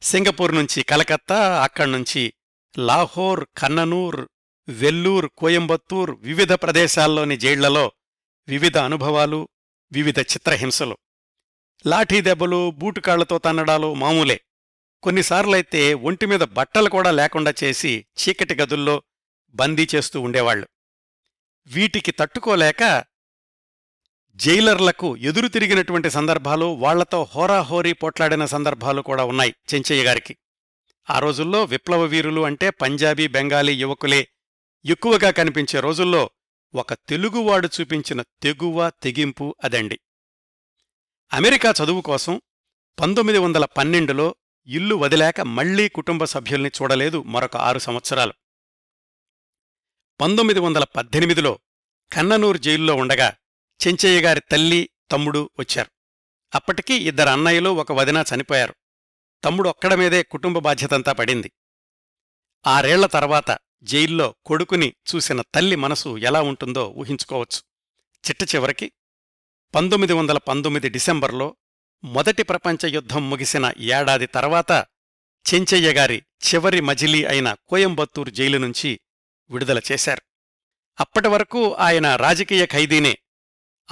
సింగపూర్ 0.02 0.56
నుంచి 0.56 0.84
కలకత్తా 0.84 1.64
అక్కడ్నుంచి 1.64 2.34
లాహోర్ 2.78 3.46
కన్ననూర్ 3.58 4.28
వెల్లూర్ 4.68 5.30
కోయంబత్తూర్ 5.38 6.12
వివిధ 6.12 6.54
ప్రదేశాల్లోని 6.54 7.38
జైళ్ళలో 7.38 7.92
వివిధ 8.48 8.78
అనుభవాలు 8.78 9.50
వివిధ 9.92 10.20
చిత్రహింసలు. 10.20 10.98
లాఠీ 11.86 12.22
దెబ్బలు 12.22 12.72
బూటుకాళ్ళతో 12.72 13.38
తన్నడాలు 13.38 13.94
మామూలే. 13.94 14.42
కొన్నిసార్లైతే 15.04 15.94
ఒంటిమీద 15.94 16.40
బట్టలు 16.40 16.90
కూడా 16.90 17.12
లేకుండా 17.12 17.54
చేసి 17.64 18.06
చీకటి 18.18 18.56
గదుల్లో 18.56 19.04
బందీ 19.50 19.88
చేస్తూ 19.96 20.22
ఉండేవాళ్ళు 20.22 20.68
వీటికి 21.68 22.12
తట్టుకోలేక 22.12 23.06
జైలర్లకు 24.36 25.18
ఎదురు 25.18 25.48
తిరిగినటువంటి 25.48 26.10
సందర్భాలు 26.10 26.66
వాళ్ళతో 26.66 27.24
హోరాహోరీ 27.24 27.94
పోట్లాడిన 27.94 28.46
సందర్భాలు 28.46 29.02
కూడా 29.02 29.24
ఉన్నాయి 29.24 29.56
చెంచయ్య 29.74 30.04
గారికి. 30.04 30.38
ఆ 31.10 31.20
రోజుల్లో 31.20 31.64
విప్లవ 31.64 32.02
వీరులు 32.02 32.42
అంటే 32.42 32.70
పంజాబీ 32.70 33.28
బెంగాలీ 33.28 33.74
యువకులే 33.74 34.28
ఎక్కువగా 34.86 35.32
కనిపించే 35.32 35.80
రోజుల్లో 35.80 36.30
ఒక 36.76 36.94
తెలుగువాడు 36.94 37.70
చూపించిన 37.82 38.22
తెగువ 38.22 38.90
తెగింపు 38.90 39.56
అదండి. 39.64 40.00
అమెరికా 41.34 41.74
చదువు 41.84 42.02
కోసం 42.02 42.42
పంతొమ్మిది 43.00 43.40
వందల 43.40 43.66
పన్నెండులో 43.66 44.36
ఇల్లు 44.68 44.96
వదిలాక 44.96 45.42
మళ్ళీ 45.42 45.90
కుటుంబ 45.90 46.24
సభ్యుల్ని 46.24 46.72
చూడలేదు 46.82 47.24
మరొక 47.24 47.58
ఆరు 47.58 47.80
సంవత్సరాలు. 47.80 48.34
పంతొమ్మిది 50.22 50.60
వందల 50.60 50.84
పద్దెనిమిదిలో 50.84 51.60
కన్ననూరు 52.14 52.58
జైల్లో 52.58 52.96
ఉండగా 52.96 53.34
చెంచయ్య 53.88 54.22
గారి 54.22 54.42
తల్లి 54.52 54.90
తమ్ముడు 55.12 55.50
వచ్చారు. 55.60 55.92
అప్పటికి 56.56 56.94
ఇద్దరు 56.94 57.30
అన్నయ్యలు 57.30 57.70
ఒక 57.70 57.92
వదిన 57.92 58.24
చనిపోయారు. 58.36 58.76
తమ్ముడు 59.44 59.70
ఒక్కడ 59.70 59.96
మీదే 59.96 60.24
కుటుంబ 60.24 60.60
బాధ్యతంతా 60.60 61.12
పడింది. 61.12 61.52
ఆరేళ్ళ 62.68 63.06
తర్వాత 63.06 63.60
జైల్లో 63.86 64.36
కొడుకుని 64.46 64.94
చూసిన 65.16 65.42
తల్లి 65.42 65.76
మనసు 65.76 66.18
ఎలా 66.18 66.42
ఉంటుందో 66.42 66.94
ఊహించుకోవచ్చు. 66.98 67.60
చిట్ట 68.30 68.56
చివరికి 68.56 68.92
పంతొమ్మిది 69.76 70.14
వందల 70.14 70.38
పంతొమ్మిది 70.38 70.90
డిసెంబర్లో 70.90 71.56
మొదటి 72.04 72.44
ప్రపంచ 72.44 72.88
యుద్ధం 72.88 73.30
ముగిసిన 73.30 73.74
ఏడాది 73.78 74.26
తర్వాత 74.26 74.86
చెంచయ్య 75.54 75.94
గారి 75.94 76.24
చివరి 76.48 76.82
మజిలీ 76.82 77.26
అయిన 77.26 77.56
కోయంబత్తూరు 77.68 78.30
జైలు 78.30 78.58
నుంచి 78.58 79.00
విడుదల 79.50 79.82
చేశారు. 79.92 80.22
అప్పటి 81.00 81.28
వరకు 81.28 81.74
ఆయన 81.74 82.16
రాజకీయ 82.16 82.66
ఖైదీనే. 82.66 83.18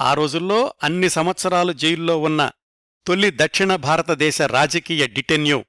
ఆ 0.00 0.14
రోజుల్లో 0.14 0.74
అన్ని 0.82 1.08
సంవత్సరాలు 1.08 1.72
జైల్లో 1.72 2.20
ఉన్న 2.20 2.50
తొలి 3.06 3.32
దక్షిణ 3.34 3.76
భారతదేశ 3.76 4.42
రాజకీయ 4.42 5.06
డిటెన్యూ 5.06 5.64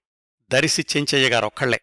దరిసి 0.49 0.85
చెంచయ్య 0.97 1.29
గారొక్కళ్ళే 1.29 1.81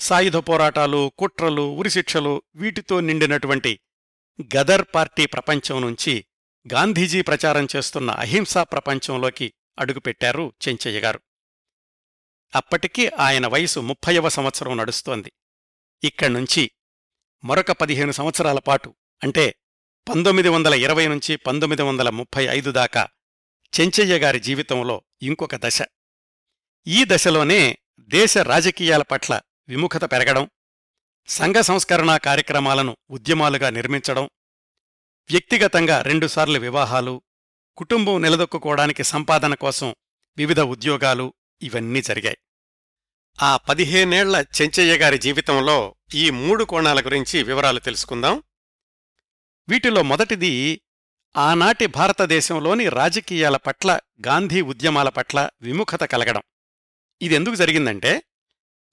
సాయుధ 0.00 0.36
పోరాటాలు 0.36 1.12
కుట్రలు 1.18 1.62
ఉరిశిక్షలు 1.62 2.42
వీటితో 2.54 3.00
నిండినటువంటి 3.00 3.80
గదర్ 4.56 4.86
పార్టీ 4.94 5.26
ప్రపంచం 5.26 5.80
నుంచి 5.80 6.24
గాంధీజీ 6.72 7.22
ప్రచారం 7.22 7.68
చేస్తున్న 7.76 8.10
అహింసా 8.10 8.62
ప్రపంచంలోకి 8.62 9.52
అడుగుపెట్టారు 9.78 10.52
చెంచయ్య 10.68 11.00
గారు. 11.00 11.20
అప్పటికి 12.54 13.08
ఆయన 13.08 13.46
వయసు 13.46 13.80
ముప్పైవ 13.80 14.28
సంవత్సరం 14.28 14.76
నడుస్తోంది. 14.76 15.32
ఇక్కడ్నుంచి 16.04 16.70
మరొక 17.44 17.72
పదిహేను 17.72 18.12
సంవత్సరాల 18.12 18.58
పాటు 18.58 18.94
అంటే 19.22 19.54
పంతొమ్మిది 20.08 20.48
వందల 20.48 20.74
ఇరవై 20.74 21.08
నుంచి 21.08 21.36
పంతొమ్మిది 21.36 21.82
వందల 21.82 22.10
ముప్పై 22.10 22.44
ఐదు 22.44 22.70
దాకా 22.70 23.08
చెంచయ్య 23.80 24.18
గారి 24.18 24.40
జీవితంలో 24.40 25.02
ఇంకొక 25.22 25.56
దశ. 25.56 25.82
ఈ 26.86 27.04
దశలోనే 27.04 27.78
దేశ 28.00 28.38
రాజకీయాల 28.38 29.02
పట్ల 29.02 29.40
విముఖత 29.68 30.12
పెరగడం 30.12 30.50
సంఘ 31.28 31.56
సంస్కరణా 31.56 32.16
కార్యక్రమాలను 32.16 32.96
ఉద్యమాలుగా 33.10 33.70
నిర్మించడం 33.70 34.30
వ్యక్తిగతంగా 35.30 36.02
రెండుసార్లు 36.02 36.58
వివాహాలు 36.58 37.22
కుటుంబం 37.76 38.22
నిలదొక్కుకోవడానికి 38.22 39.04
సంపాదన 39.04 39.54
కోసం 39.54 39.94
వివిధ 40.36 40.60
ఉద్యోగాలు 40.60 41.34
ఇవన్నీ 41.62 42.02
జరిగాయి. 42.02 42.38
ఆ 43.42 43.56
పదిహేనేళ్ళ 43.56 44.44
చెంచయ్య 44.62 44.98
గారి 44.98 45.18
జీవితంలో 45.18 45.94
ఈ 46.14 46.30
మూడు 46.30 46.64
కోణాల 46.64 47.00
గురించి 47.00 47.42
వివరాలు 47.42 47.78
తెలుసుకుందాం. 47.78 48.42
వీటిలో 49.68 50.02
మొదటిది 50.02 50.80
ఆనాటి 51.36 51.86
భారతదేశంలోని 51.86 52.88
రాజకీయాల 52.88 53.56
పట్ల 53.56 54.00
గాంధీ 54.26 54.60
ఉద్యమాల 54.60 55.08
పట్ల 55.08 55.50
విముఖత 55.62 56.04
కలగడం. 56.04 56.42
ఇదెందుకు 57.22 57.54
జరిగిందంటే 57.54 58.22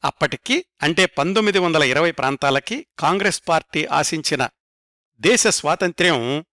అప్పటికి 0.03 0.65
అంటే 0.81 1.05
పంతొమ్మిది 1.05 1.59
వందల 1.59 1.83
ఇరవై 1.83 2.11
ప్రాంతాలకి 2.11 2.87
కాంగ్రెస్ 2.99 3.41
పార్టీ 3.47 3.85
ఆశించిన 3.85 4.49
దేశ 5.19 5.47
స్వాతంత్ర్యం 5.47 6.45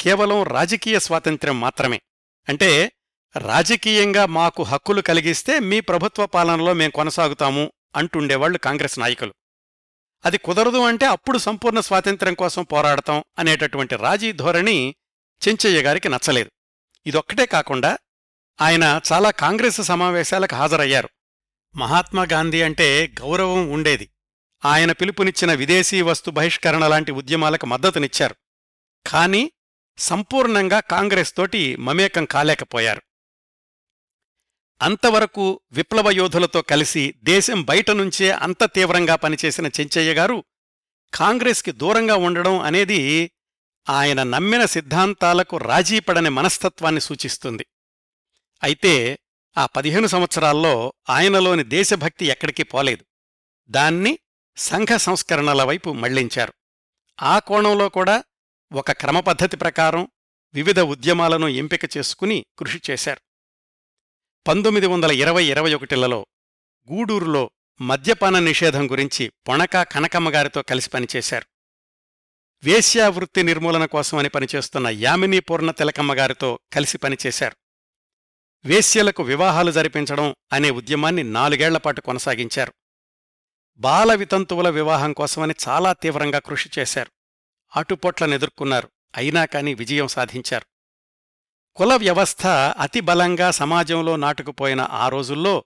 కేవలం 0.00 0.42
రాజకీయ 0.42 0.98
స్వాతంత్ర్యం 0.98 1.60
మాత్రమే. 1.60 2.00
అంటే 2.48 2.92
రాజకీయంగా 3.38 4.26
మాకు 4.26 4.62
హక్కులు 4.62 5.00
కలిగిస్తే 5.00 5.58
మీ 5.58 5.80
ప్రభుత్వ 5.80 6.26
పాలనలో 6.26 6.72
మేం 6.72 6.90
కొనసాగుతాము 6.90 7.72
అంటుండేవాళ్ళు 7.96 8.58
కాంగ్రెస్ 8.58 8.98
నాయకులు. 8.98 9.34
అది 10.24 10.38
కుదరదు 10.38 10.78
అంటే 10.78 11.06
అప్పుడు 11.06 11.38
సంపూర్ణ 11.38 11.80
స్వాతంత్ర్యం 11.80 12.34
కోసం 12.34 12.62
పోరాడతాం 12.62 13.24
అనేటటువంటి 13.38 13.96
రాజీ 13.96 14.32
ధోరణి 14.32 14.94
చెంచయ్య 15.48 15.82
గారికి 15.82 16.08
నచ్చలేదు. 16.08 16.50
ఇదొక్కటే 17.06 17.46
కాకుండా 17.46 17.98
ఆయన 18.60 19.00
చాలా 19.12 19.30
కాంగ్రెస్ 19.30 19.82
సమావేశాలకు 19.82 20.54
హాజరయ్యారు. 20.54 21.08
మహాత్మాగాంధీ 21.76 22.62
అంటే 22.62 23.14
గౌరవం 23.20 23.70
ఉండేది. 23.70 24.10
ఆయన 24.64 24.92
పిలుపునిచ్చిన 24.92 25.52
విదేశీ 25.52 26.02
వస్తు 26.02 26.30
బహిష్కరణ 26.30 26.88
లాంటి 26.88 27.12
ఉద్యమాలకు 27.12 27.66
మద్దతునిచ్చారు. 27.66 28.34
కాని 29.06 29.52
సంపూర్ణంగా 29.98 30.80
కాంగ్రెస్ 30.80 31.36
తోటి 31.36 31.76
మమేకం 31.76 32.24
కాలేకపోయారు. 32.24 33.02
అంతవరకు 34.82 35.60
విప్లవ 35.72 36.10
యోధులతో 36.10 36.62
కలిసి 36.62 37.14
దేశం 37.22 37.62
బయట 37.62 37.90
నుంచే 37.90 38.30
అంత 38.30 38.64
తీవ్రంగా 38.64 39.16
పనిచేసిన 39.16 39.66
చెంచయ్య 39.66 40.14
గారు 40.14 40.44
కాంగ్రెస్కి 41.14 41.72
దూరంగా 41.72 42.16
ఉండడం 42.16 42.60
అనేది 42.60 43.30
ఆయన 43.88 44.22
నమ్మిన 44.22 44.64
సిద్ధాంతాలకు 44.64 45.56
రాజీపడని 45.56 46.28
మనస్తత్వాన్ని 46.28 47.00
సూచిస్తుంది. 47.00 47.66
అయితే 48.62 49.18
ఆ 49.58 49.66
పదిహేను 49.66 50.06
సంవత్సరాల్లో 50.06 50.94
ఆయనలోని 51.10 51.64
దేశభక్తి 51.64 52.26
ఎక్కడికి 52.26 52.62
పోలేదు. 52.62 53.04
దాన్ని 53.68 54.18
సంఘ 54.56 54.96
సంస్కరణల 54.96 55.62
వైపు 55.62 55.92
మళ్ళించారు. 55.92 56.52
ఆ 57.22 57.38
కోణంలో 57.38 57.88
కూడా 57.88 58.24
ఒక 58.72 58.92
క్రమపద్ధతి 58.92 59.56
ప్రకారం 59.56 60.08
వివిధ 60.54 60.80
ఉద్యమాలను 60.80 61.48
ఎంపిక 61.48 61.96
చేసుకుని 61.96 62.46
కృషి 62.58 62.80
చేశారు. 62.90 63.20
పంతొమ్మిది 64.48 64.86
వందల 64.86 65.12
ఇరవై 65.12 65.44
ఇరవై 65.44 65.74
ఒకటిలలో 65.74 66.26
గూడూరులో 66.92 67.50
మద్యపాన 67.80 68.38
నిషేధం 68.38 68.90
గురించి 68.90 69.32
పొణక 69.48 69.82
కనకమ్మగారితో 69.82 70.62
కలిసి 70.62 70.90
పనిచేశారు. 70.90 71.46
వేశ్యావృత్తి 72.64 73.42
నిర్మూలన 73.42 73.84
కోసమని 73.84 74.28
పనిచేస్తున్న 74.28 74.88
యామినీ 74.88 75.40
పూర్ణ 75.40 75.70
తిలకమ్మగారితో 75.70 76.58
కలిసి 76.72 76.98
పనిచేశారు. 76.98 77.56
వేశ్యలకు 78.64 79.22
వివాహాలు 79.22 79.70
జరిపించడం 79.70 80.34
అనే 80.52 80.70
ఉద్యమాన్ని 80.70 81.22
నాలుగేళ్ళపాటు 81.22 82.00
కొనసాగించారు. 82.00 82.72
బాల 83.76 84.14
వితంతువుల 84.14 84.68
వివాహం 84.68 85.12
కోసమని 85.12 85.54
చాలా 85.68 85.92
తీవ్రంగా 85.92 86.38
కృషి 86.38 86.70
చేశారు. 86.78 87.10
అటుపొట్లనెదుర్కొన్నారు 87.76 88.90
అయినా 89.16 89.44
కాని 89.44 89.74
విజయం 89.74 90.08
సాధించారు. 90.08 90.66
కుల 91.76 91.94
వ్యవస్థ 91.94 92.46
అతి 92.80 93.00
బలంగా 93.00 93.50
సమాజంలో 93.50 94.16
నాటుకుపోయిన 94.16 94.80
ఆ 94.80 95.08
రోజుల్లో 95.08 95.64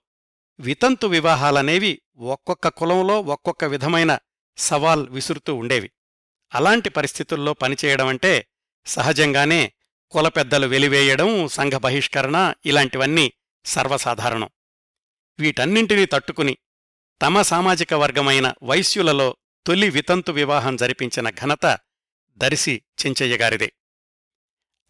వితంతు 0.61 1.07
వివాహాలనేవి 1.07 2.03
ఒక్కొక్క 2.16 2.68
కులంలో 2.68 3.20
ఒక్కొక్క 3.20 3.64
విధమైన 3.64 4.18
సవాల్ 4.57 5.09
విసురుతూ 5.09 5.55
ఉండేవి. 5.55 5.90
అలాంటి 6.55 6.90
పరిస్థితుల్లో 6.90 7.55
పనిచేయడమంటే 7.55 8.46
సహజంగానే 8.87 9.72
కుల 10.11 10.29
పెద్దలు 10.29 10.66
వెలివేయడం 10.66 11.49
సంఘ 11.49 11.73
బహిష్కరణ 11.73 12.55
ఇలాంటివన్నీ 12.66 13.33
సర్వసాధారణం. 13.64 14.51
వీటన్నింటినీ 15.38 16.05
తట్టుకుని 16.07 16.59
తమ 17.23 17.42
సామాజిక 17.42 17.94
వర్గమైన 17.94 18.55
వైశ్యులలో 18.62 19.37
తొలి 19.66 19.90
వితంతు 19.90 20.33
వివాహం 20.33 20.77
జరిపించిన 20.77 21.31
ఘనత 21.31 21.79
దరిశి 22.37 22.83
చెంచయ్యగారిదే 23.07 23.73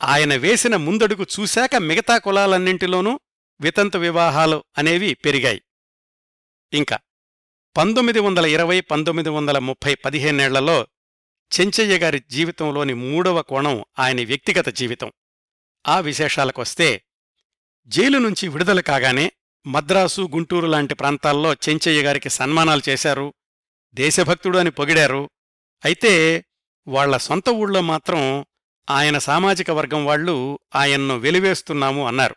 ఆయన 0.03 0.37
వేసిన 0.37 0.77
ముందడుగు 0.77 1.27
చూశాక 1.41 1.77
మిగతా 1.77 2.19
కులాలన్నింటిలోనూ 2.19 3.21
వితంతు 3.61 3.99
వివాహాలు 3.99 4.65
అనేవి 4.79 5.15
పెరిగాయి. 5.15 5.63
ఇంకా 6.73 6.99
పంతొమ్మిది 7.77 8.21
వందల 8.21 8.47
ఇరవై 8.47 8.81
పంతొమ్మిది 8.81 9.29
వందల 9.29 9.59
ముప్పై 9.59 9.95
పదిహేనేళ్ళలో 9.95 10.87
చెంచయ్య 11.51 11.99
గారి 11.99 12.23
జీవితంలోని 12.31 12.95
మూడవ 12.95 13.43
కోణం 13.43 13.85
ఆయన 13.99 14.27
వ్యక్తిగత 14.27 14.69
జీవితం. 14.69 15.13
ఆ 15.89 16.01
విశేషాలకొస్తే 16.01 17.03
జైలు 17.87 18.19
నుంచి 18.19 18.49
విడుదల 18.49 18.81
కాగానే 18.81 19.33
మద్రాసు 19.67 20.21
గుంటూరు 20.21 20.67
లాంటి 20.67 20.95
ప్రాంతాల్లో 20.95 21.55
చెంచయ్య 21.55 22.03
గారికి 22.03 22.29
సన్మానాలు 22.29 22.83
చేశారు 22.89 23.35
దేశభక్తుడు 23.95 24.59
అని 24.59 24.71
పొగిడారు. 24.71 25.31
అయితే 25.85 26.45
వాళ్ళ 26.89 27.17
సొంత 27.17 27.49
ఊళ్ళో 27.49 27.81
మాత్రం 27.81 28.47
ఆయన 28.91 29.19
సామాజిక 29.19 29.71
వర్గం 29.71 30.07
వాళ్ళు 30.07 30.59
ఆయన్ను 30.75 31.19
వెలివేస్తున్నాము 31.19 32.07
అన్నారు. 32.09 32.37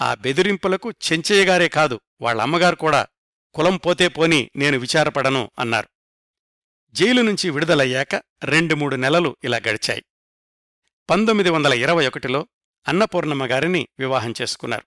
ఆ 0.00 0.14
బెదిరింపులకు 0.14 0.90
చెంచయ్య 0.90 1.44
గారే 1.44 1.68
కాదు 1.68 2.00
వాళ్ళ 2.20 2.42
అమ్మగారు 2.42 2.76
కూడా 2.76 3.06
కులం 3.54 3.76
పోతే 3.76 4.08
పోని 4.08 4.50
నేను 4.56 4.78
విచారపడను 4.78 5.50
అన్నారు. 5.58 5.88
జైలు 6.92 7.22
నుంచి 7.22 7.50
విడుదలయ్యాక 7.50 8.14
రెండు 8.44 8.74
మూడు 8.74 8.96
నెలలు 8.96 9.36
ఇలా 9.44 9.56
గడిచాయి. 9.56 10.04
పంతొమ్మిది 11.10 11.50
వందల 11.50 11.72
ఇరవై 11.72 12.06
ఒకటిలో 12.06 12.48
అన్నపూర్ణమ్మ 12.88 13.46
గారిని 13.46 13.88
వివాహం 13.98 14.34
చేసుకున్నారు. 14.42 14.82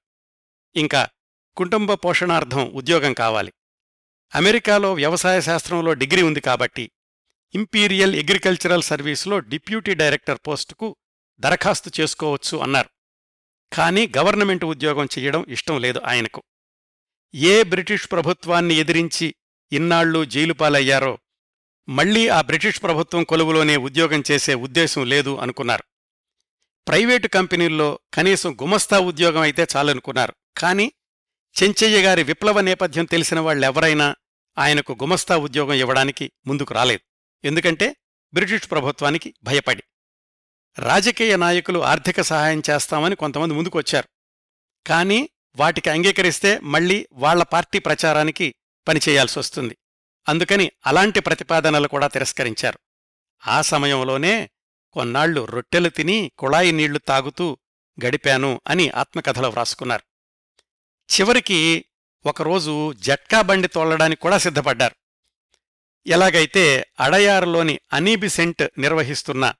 ఇంకా 0.76 1.10
కుటుంబ 1.58 1.94
పోషణార్థం 1.94 2.66
ఉద్యోగం 2.66 3.14
కావాలి. 3.14 3.54
అమెరికాలో 4.36 4.94
వ్యవసాయ 4.94 5.42
శాస్త్రంలో 5.42 5.94
డిగ్రీ 5.94 6.22
ఉంది 6.22 6.42
కాబట్టి 6.42 6.92
ఇంపీరియల్ 7.56 8.16
అగ్రికల్చరల్ 8.16 8.84
సర్వీసులో 8.84 9.40
డిప్యూటీ 9.40 9.94
డైరెక్టర్ 9.94 10.40
పోస్టుకు 10.48 10.96
దరఖాస్తు 11.40 11.92
చేసుకోవచ్చు 12.00 12.58
అన్నారు. 12.58 12.90
కానీ 13.76 14.12
గవర్నమెంట్ 14.18 14.66
ఉద్యోగం 14.66 15.06
చెయ్యడం 15.06 15.46
ఇష్టం 15.50 15.82
లేదు 15.82 16.02
ఆయనకు. 16.06 16.44
ఏ 17.36 17.64
బ్రిటిష్ 17.64 18.12
ప్రభుత్వాన్ని 18.12 18.76
ఎదిరించి 18.76 19.36
ఇన్నాళ్ళు 19.72 20.26
జైలుపాలయ్యారో 20.26 21.20
మళ్ళీ 21.90 22.28
ఆ 22.28 22.42
బ్రిటిష్ 22.42 22.84
ప్రభుత్వం 22.84 23.24
కొలువులోనే 23.24 23.78
ఉద్యోగం 23.78 24.24
చేసే 24.32 24.54
ఉద్దేశం 24.54 25.06
లేదు 25.06 25.38
అనుకున్నారు. 25.38 25.84
ప్రైవేటు 26.88 27.28
కంపెనీల్లో 27.28 28.00
కనీసం 28.14 28.58
గుమస్తా 28.62 29.00
ఉద్యోగం 29.00 29.42
అయితే 29.42 29.68
చాలనుకున్నారు 29.76 30.34
కాని 30.58 30.92
చెంచయ్య 31.64 32.04
గారి 32.04 32.24
విప్లవ 32.24 32.62
నేపథ్యం 32.62 33.06
తెలిసిన 33.06 33.40
వాళ్ళెవరైనా 33.40 34.16
ఆయనకు 34.58 34.94
గుమస్తా 34.94 35.38
ఉద్యోగం 35.38 35.74
ఇవ్వడానికి 35.74 36.32
ముందుకు 36.48 36.74
రాలేదు. 36.74 37.00
ఎందుకంటే 37.48 37.96
బ్రిటిష్ 38.34 38.72
ప్రభుత్వానికి 38.72 39.36
భయపడి. 39.44 39.84
రాజకీయ 40.80 41.36
నాయకులు 41.36 41.80
ఆర్థిక 41.80 42.22
సహాయం 42.22 42.62
చేస్తామని 42.70 43.16
కొంతమంది 43.16 43.54
ముందుకొచ్చారు. 43.54 44.08
కానీ 44.88 45.30
వాటికి 45.56 45.90
అంగీకరిస్తే 45.90 46.60
మళ్ళీ 46.60 47.08
వాళ్ళ 47.14 47.44
పార్టీ 47.44 47.80
ప్రచారానికి 47.80 48.56
పనిచేయాల్సొస్తుంది 48.88 49.78
అందుకని 50.28 50.72
అలాంటి 50.88 51.20
ప్రతిపాదనలు 51.20 51.88
కూడా 51.88 52.08
తిరస్కరించారు. 52.08 52.80
ఆ 53.48 53.62
సమయంలోనే 53.62 54.50
కొన్నాళ్ళు 54.92 55.46
రొట్టెలు 55.46 55.90
తిని 55.90 56.32
కుళాయి 56.38 56.72
నీళ్ళు 56.72 57.00
తాగుతూ 57.00 57.58
గడిపాను 58.06 58.62
అని 58.68 58.90
ఆత్మకథలో 58.90 59.50
వ్రాసుకున్నారు. 59.50 60.04
చివరికి 61.14 61.86
ఒకరోజు 62.26 62.94
జట్కా 62.94 63.42
బండి 63.42 63.68
తోలడానికి 63.68 64.22
కూడా 64.22 64.38
సిద్ధపడ్డారు. 64.38 64.96
ఎలాగైతే 66.08 66.88
అడయారులోని 67.00 67.80
అనీబిసెంట్ 67.94 68.64
నిర్వహిస్తున్న 68.78 69.54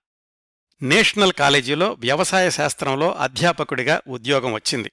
నేషనల్ 0.82 1.34
కాలేజీలో 1.34 1.92
వ్యవసాయ 1.94 2.50
శాస్త్రంలో 2.50 3.12
అధ్యాపకుడిగా 3.14 4.02
ఉద్యోగం 4.08 4.54
వచ్చింది. 4.54 4.92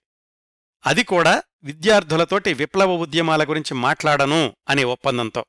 అది 0.86 1.04
కూడా 1.04 1.42
విద్యార్థులతోటి 1.64 2.54
విప్లవ 2.54 2.92
ఉద్యమాల 2.92 3.44
గురించి 3.44 3.74
మాట్లాడను 3.74 4.56
అనే 4.68 4.84
ఒప్పందంతో. 4.84 5.44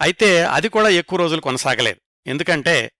అయితే 0.00 0.42
అది 0.42 0.68
కూడా 0.68 0.88
ఎక్కువ 0.88 1.18
రోజులు 1.18 1.40
కొనసాగలేదు. 1.40 2.00
ఎందుకంటే 2.26 2.92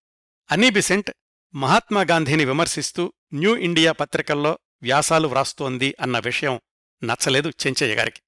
అనీబిసెంట్ 0.51 1.11
మహాత్మాగాంధీని 1.55 2.45
విమర్శిస్తూ 2.45 3.13
న్యూ 3.35 3.57
ఇండియా 3.57 3.93
పత్రికల్లో 3.93 4.59
వ్యాసాలు 4.83 5.29
వ్రాస్తోంది 5.29 5.95
అన్న 6.01 6.19
విషయం 6.19 6.61
నచ్చలేదు 7.05 7.53
చెంచయ్య 7.67 7.95
గారికి. 7.95 8.21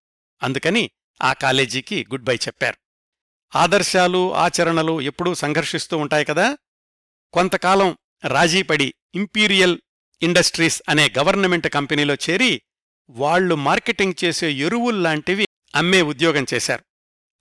అందుకని 0.42 0.90
ఆ 1.22 1.32
కాలేజీకి 1.32 2.06
గుడ్ 2.10 2.24
బై 2.24 2.36
చెప్పారు. 2.36 2.76
ఆదర్శాలు 3.56 4.34
ఆచరణలు 4.34 5.00
ఎప్పుడూ 5.00 5.34
సంఘర్షిస్తూ 5.34 5.96
ఉంటాయి 5.96 6.24
కదా? 6.24 6.58
కొంతకాలం 7.32 7.98
రాజీపడి 8.26 8.94
ఇంపీరియల్ 9.14 9.78
ఇండస్ట్రీస్ 10.22 10.82
అనే 10.88 11.10
గవర్నమెంట్ 11.18 11.68
కంపెనీలో 11.68 12.14
చేరి 12.14 12.62
వాళ్ళు 13.10 13.54
మార్కెటింగ్ 13.54 14.24
చేసే 14.24 14.52
ఎరువుల్లాంటివి 14.52 15.46
అమ్మే 15.74 16.02
ఉద్యోగం 16.02 16.46
చేశారు. 16.54 16.84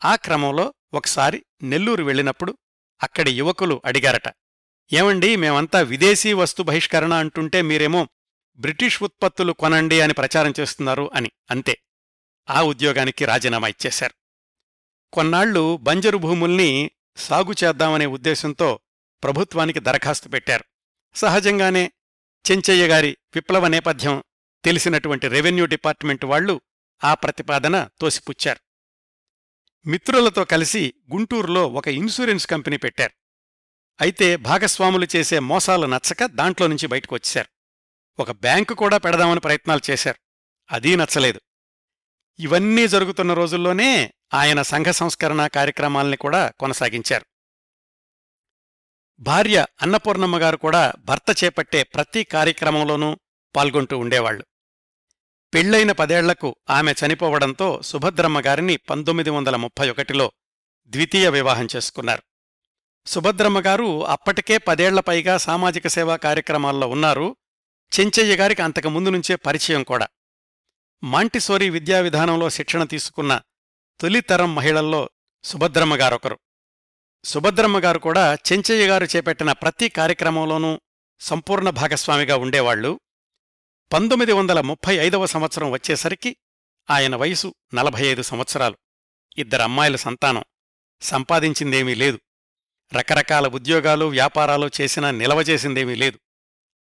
ఆ 0.06 0.16
క్రమంలో 0.16 0.74
ఒకసారి 0.94 1.46
నెల్లూరు 1.64 2.04
వెళ్ళినప్పుడు 2.04 2.58
అక్కడి 3.04 3.32
యువకులు 3.32 3.82
అడిగారట 3.86 4.34
ఏమండి 4.94 5.36
మేమంతా 5.36 5.82
విదేశీ 5.82 6.34
వస్తు 6.34 6.64
బహిష్కరణ 6.64 7.14
అంటుంటే 7.14 7.62
మీరేమో 7.62 8.08
బ్రిటిష్ 8.58 9.04
ఉత్పత్తులు 9.04 9.54
కొనండి 9.54 10.02
అని 10.02 10.14
ప్రచారం 10.14 10.54
చేస్తున్నారు 10.60 11.12
అని 11.14 11.32
అంతే. 11.52 11.78
ఆ 12.50 12.62
ఉద్యోగానికి 12.62 13.26
రాజీనామా 13.26 13.68
ఇచ్చేశారు. 13.68 14.14
కొన్నాళ్ళు 15.14 15.78
బంజరు 15.78 16.18
భూముల్ని 16.18 16.92
సాగు 17.18 17.54
చేద్దామనే 17.64 18.06
ఉద్దేశంతో 18.06 18.80
ప్రభుత్వానికి 19.24 19.80
దరఖాస్తు 19.80 20.30
పెట్టారు. 20.30 20.66
సహజంగానే 21.16 21.92
చెంచయ్య 22.52 22.88
గారి 22.88 23.18
విప్లవ 23.36 23.68
నేపథ్యం 23.68 24.24
తెలిసినటువంటి 24.66 25.28
రెవెన్యూ 25.28 25.66
డిపార్ట్మెంట్ 25.66 26.26
వాళ్ళు 26.26 26.62
ఆ 27.04 27.14
ప్రతిపాదన 27.14 27.90
తోసిపుచ్చారు. 28.02 28.71
మిత్రులతో 29.86 30.46
కలిసి 30.46 30.94
గుంటూరులో 31.14 31.68
ఒక 31.68 31.88
ఇన్సూరెన్స్ 31.88 32.48
కంపెనీ 32.48 32.78
పెట్టారు. 32.78 33.12
అయితే 34.02 34.36
భాగస్వాములు 34.36 35.08
చేసే 35.16 35.40
మోసాలు 35.40 35.86
నచ్చక 35.86 36.26
దాంట్లో 36.26 36.68
నుంచి 36.68 36.88
బయటకు 36.88 37.16
వచ్చారు. 37.16 37.50
ఒక 38.22 38.32
బ్యాంకు 38.32 38.74
కూడా 38.74 38.98
పెడదామని 38.98 39.40
ప్రయత్నాలు 39.40 39.92
చేశారు. 39.92 40.20
అదీ 40.72 40.96
నచ్చలేదు. 40.96 41.42
ఇవన్నీ 42.40 42.88
జరుగుతున్న 42.88 43.34
రోజుల్లోనే 43.34 44.14
ఆయన 44.34 44.62
సంఘ 44.62 44.86
సంస్కరణ 44.86 45.48
కార్యక్రమాల్ని 45.48 46.18
కూడా 46.18 46.52
కొనసాగించారు. 46.60 47.26
భార్య 49.20 49.66
అన్నపూర్ణమ్మగారు 49.82 50.58
కూడా 50.58 50.94
భర్త 51.00 51.44
చేపట్టే 51.44 51.84
ప్రతి 51.84 52.24
కార్యక్రమంలోనూ 52.24 53.20
పాల్గొంటూ 53.56 53.98
ఉండేవాళ్ళు 53.98 54.46
పెళ్ళైన 55.54 55.92
పదేళ్ళకు 55.92 56.56
ఆమె 56.70 56.94
చనిపోవడంతో 57.06 57.82
సుభద్రమ్మ 57.82 58.40
గారిని 58.40 58.78
పంతొమ్మిది 58.78 59.30
వందల 59.30 59.56
ముప్పై 59.56 59.90
ఒకటిలో 59.90 60.32
ద్వితీయ 60.88 61.30
వివాహం 61.30 61.68
చేసుకున్నారు. 61.76 62.24
సుభద్రమ్మ 63.06 63.60
గారు 63.60 64.08
అప్పటికే 64.08 64.58
పదేళ్ళపైగా 64.58 65.38
సామాజిక 65.38 65.88
సేవా 65.88 66.16
కార్యక్రమాల్లో 66.16 66.88
ఉన్నారు. 66.88 67.36
చెంచయ్య 68.00 68.36
గారికి 68.36 68.62
అంతకుముందు 68.62 69.10
నుంచే 69.10 69.36
పరిచయం 69.36 69.84
కూడా. 69.84 70.08
మాంటిసోరీ 71.04 71.70
విద్యా 71.70 72.00
విధానంలో 72.00 72.50
శిక్షణ 72.50 72.84
తీసుకున్న 72.84 73.42
తొలితరం 74.02 74.56
మహిళల్లో 74.56 75.10
సుభద్రమ్మ 75.44 75.96
గారొకరు. 75.96 76.40
సుభద్రమ్మ 77.24 77.80
గారు 77.80 78.00
కూడా 78.00 78.34
చెంచయ్య 78.34 78.88
గారు 78.88 79.08
చేపట్టిన 79.16 79.52
ప్రతి 79.52 79.90
కార్యక్రమంలోనూ 79.90 80.82
సంపూర్ణ 81.20 81.70
భాగస్వామిగా 81.70 82.36
ఉండేవాళ్ళు 82.36 83.00
పంతొమ్మిది 83.94 84.32
వందల 84.32 84.62
ముప్పై 84.62 84.96
ఐదవ 84.96 85.26
సంవత్సరం 85.26 85.72
వచ్చేసరికి 85.72 86.36
ఆయన 86.90 87.16
వయసు 87.16 87.56
నలభై 87.74 88.06
ఐదు 88.06 88.22
సంవత్సరాలు. 88.22 88.78
ఇద్దరమ్మాయిల 89.38 89.96
సంతానం. 89.96 90.44
సంపాదించిందేమీ 91.02 91.96
లేదు. 91.96 92.20
రకరకాల 92.94 93.48
ఉద్యోగాలు 93.48 94.06
వ్యాపారాలు 94.06 94.70
చేసినా 94.82 95.12
నిలవజేసిందేమీ 95.12 95.96
లేదు. 95.96 96.20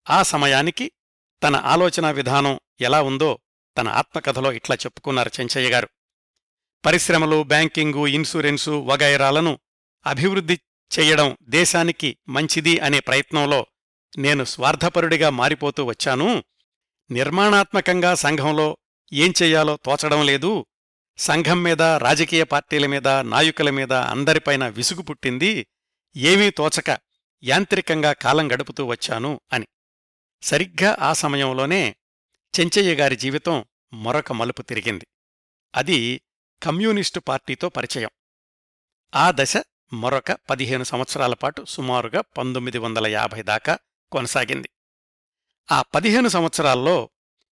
ఆ 0.10 0.24
సమయానికి 0.24 0.91
తన 1.43 1.56
ఆలోచనా 1.56 2.12
విధానం 2.12 2.60
ఎలా 2.82 3.02
ఉందో 3.02 3.39
తన 3.78 3.88
ఆత్మకథలో 3.88 4.52
ఇట్లా 4.52 4.76
చెప్పుకున్నారు 4.76 5.32
చెంచయ్య 5.39 5.69
గారు. 5.69 5.89
పరిశ్రమలు 6.86 7.43
బ్యాంకింగు 7.43 8.08
ఇన్సూరెన్సు 8.08 8.71
వగైరాలను 8.71 9.60
అభివృద్ధి 10.06 10.60
చెయ్యడం 11.00 11.38
దేశానికి 11.43 12.17
మంచిది 12.30 12.80
అనే 12.80 13.00
ప్రయత్నంలో 13.00 13.67
నేను 14.17 14.43
స్వార్థపరుడిగా 14.43 15.30
మారిపోతూ 15.30 15.86
వచ్చాను. 15.86 16.43
నిర్మాణాత్మకంగా 17.12 18.16
సంఘంలో 18.16 18.78
ఏం 19.14 19.34
చెయ్యాలో 19.41 19.78
తోచడం 19.86 20.26
లేదు. 20.26 20.66
సంఘం 21.18 21.64
మీద 21.64 21.82
రాజకీయ 21.82 22.43
పార్టీల 22.43 22.86
మీద 22.86 23.07
నాయకుల 23.07 23.70
మీద 23.70 23.93
అందరిపైన 23.93 24.68
విసుగు 24.68 25.01
పుట్టింది. 25.01 25.68
ఏమీ 26.18 26.49
తోచక 26.49 26.99
యాంత్రికంగా 27.43 28.14
కాలం 28.14 28.51
గడుపుతూ 28.51 28.86
వచ్చాను 28.86 29.41
అని. 29.53 29.68
సరిగ్గా 30.41 30.97
ఆ 30.99 31.14
సమయంలోనే 31.14 31.95
చెంచయ్య 32.59 32.95
గారి 32.95 33.16
జీవితం 33.16 33.66
మరొక 33.93 34.32
మలుపు 34.32 34.62
తిరిగింది. 34.62 35.07
అది 35.76 36.22
కమ్యూనిస్టు 36.64 37.20
పార్టీతో 37.20 37.70
పరిచయం. 37.70 38.09
ఆ 39.16 39.32
దశ 39.36 39.53
మరొక 39.93 40.32
పదిహేను 40.32 40.84
సంవత్సరాల 40.84 41.34
పాటు 41.34 41.66
సుమారుగా 41.68 42.22
పంతొమ్మిది 42.22 42.78
వందల 42.78 43.07
యాభై 43.07 43.41
దాకా 43.41 43.80
కొనసాగింది. 44.12 44.70
ఆ 45.72 45.82
పదిహేను 45.82 46.28
సంవత్సరాల్లో 46.28 47.09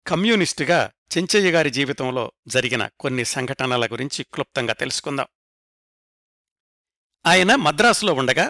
కమ్యూనిస్టుగా 0.07 0.91
చెంచయ్య 1.17 1.51
గారి 1.51 1.69
జీవితంలో 1.69 2.31
జరిగిన 2.47 2.89
కొన్ని 2.99 3.25
సంఘటనల 3.25 3.85
గురించి 3.85 4.23
క్లుప్తంగా 4.23 4.73
తెలుసుకుందాం. 4.73 5.27
ఆయన 7.25 7.55
మద్రాసులో 7.55 8.13
ఉండగా 8.13 8.49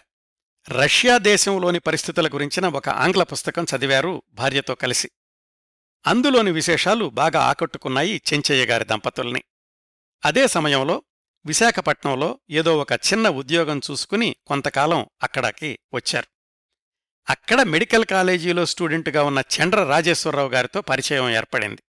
రష్యా 0.70 1.18
దేశంలోని 1.18 1.80
పరిస్థితుల 1.80 2.28
గురించిన 2.28 2.68
ఒక 2.68 2.90
ఆంగ్ల 2.90 3.24
పుస్తకం 3.24 3.66
చదివారు 3.76 4.24
భార్యతో 4.32 4.76
కలిసి. 4.76 5.12
అందులోని 6.08 6.52
విశేషాలు 6.52 7.10
బాగా 7.10 7.40
ఆకట్టుకున్నాయి 7.42 8.22
చెంచయ్య 8.34 8.66
గారి 8.66 8.86
దంపతుల్ని. 8.86 9.44
అదే 10.26 10.48
సమయంలో 10.48 11.04
విశాఖపట్నంలో 11.46 12.40
ఏదో 12.50 12.78
ఒక 12.78 12.92
చిన్న 12.92 13.30
ఉద్యోగం 13.30 13.82
చూసుకుని 13.92 14.36
కొంతకాలం 14.48 15.06
అక్కడికి 15.24 15.80
వచ్చారు. 15.94 16.33
అక్కడ 17.30 17.62
మెడికల్ 17.62 18.06
కాలేజీలో 18.06 18.66
స్టూడెంట్గా 18.66 19.24
ఉన్న 19.24 19.40
చండ్ర 19.40 19.84
రాజేశ్వరరావు 19.84 20.50
గారితో 20.50 20.82
పరిచయం 20.82 21.30
ఏర్పడింది. 21.30 21.84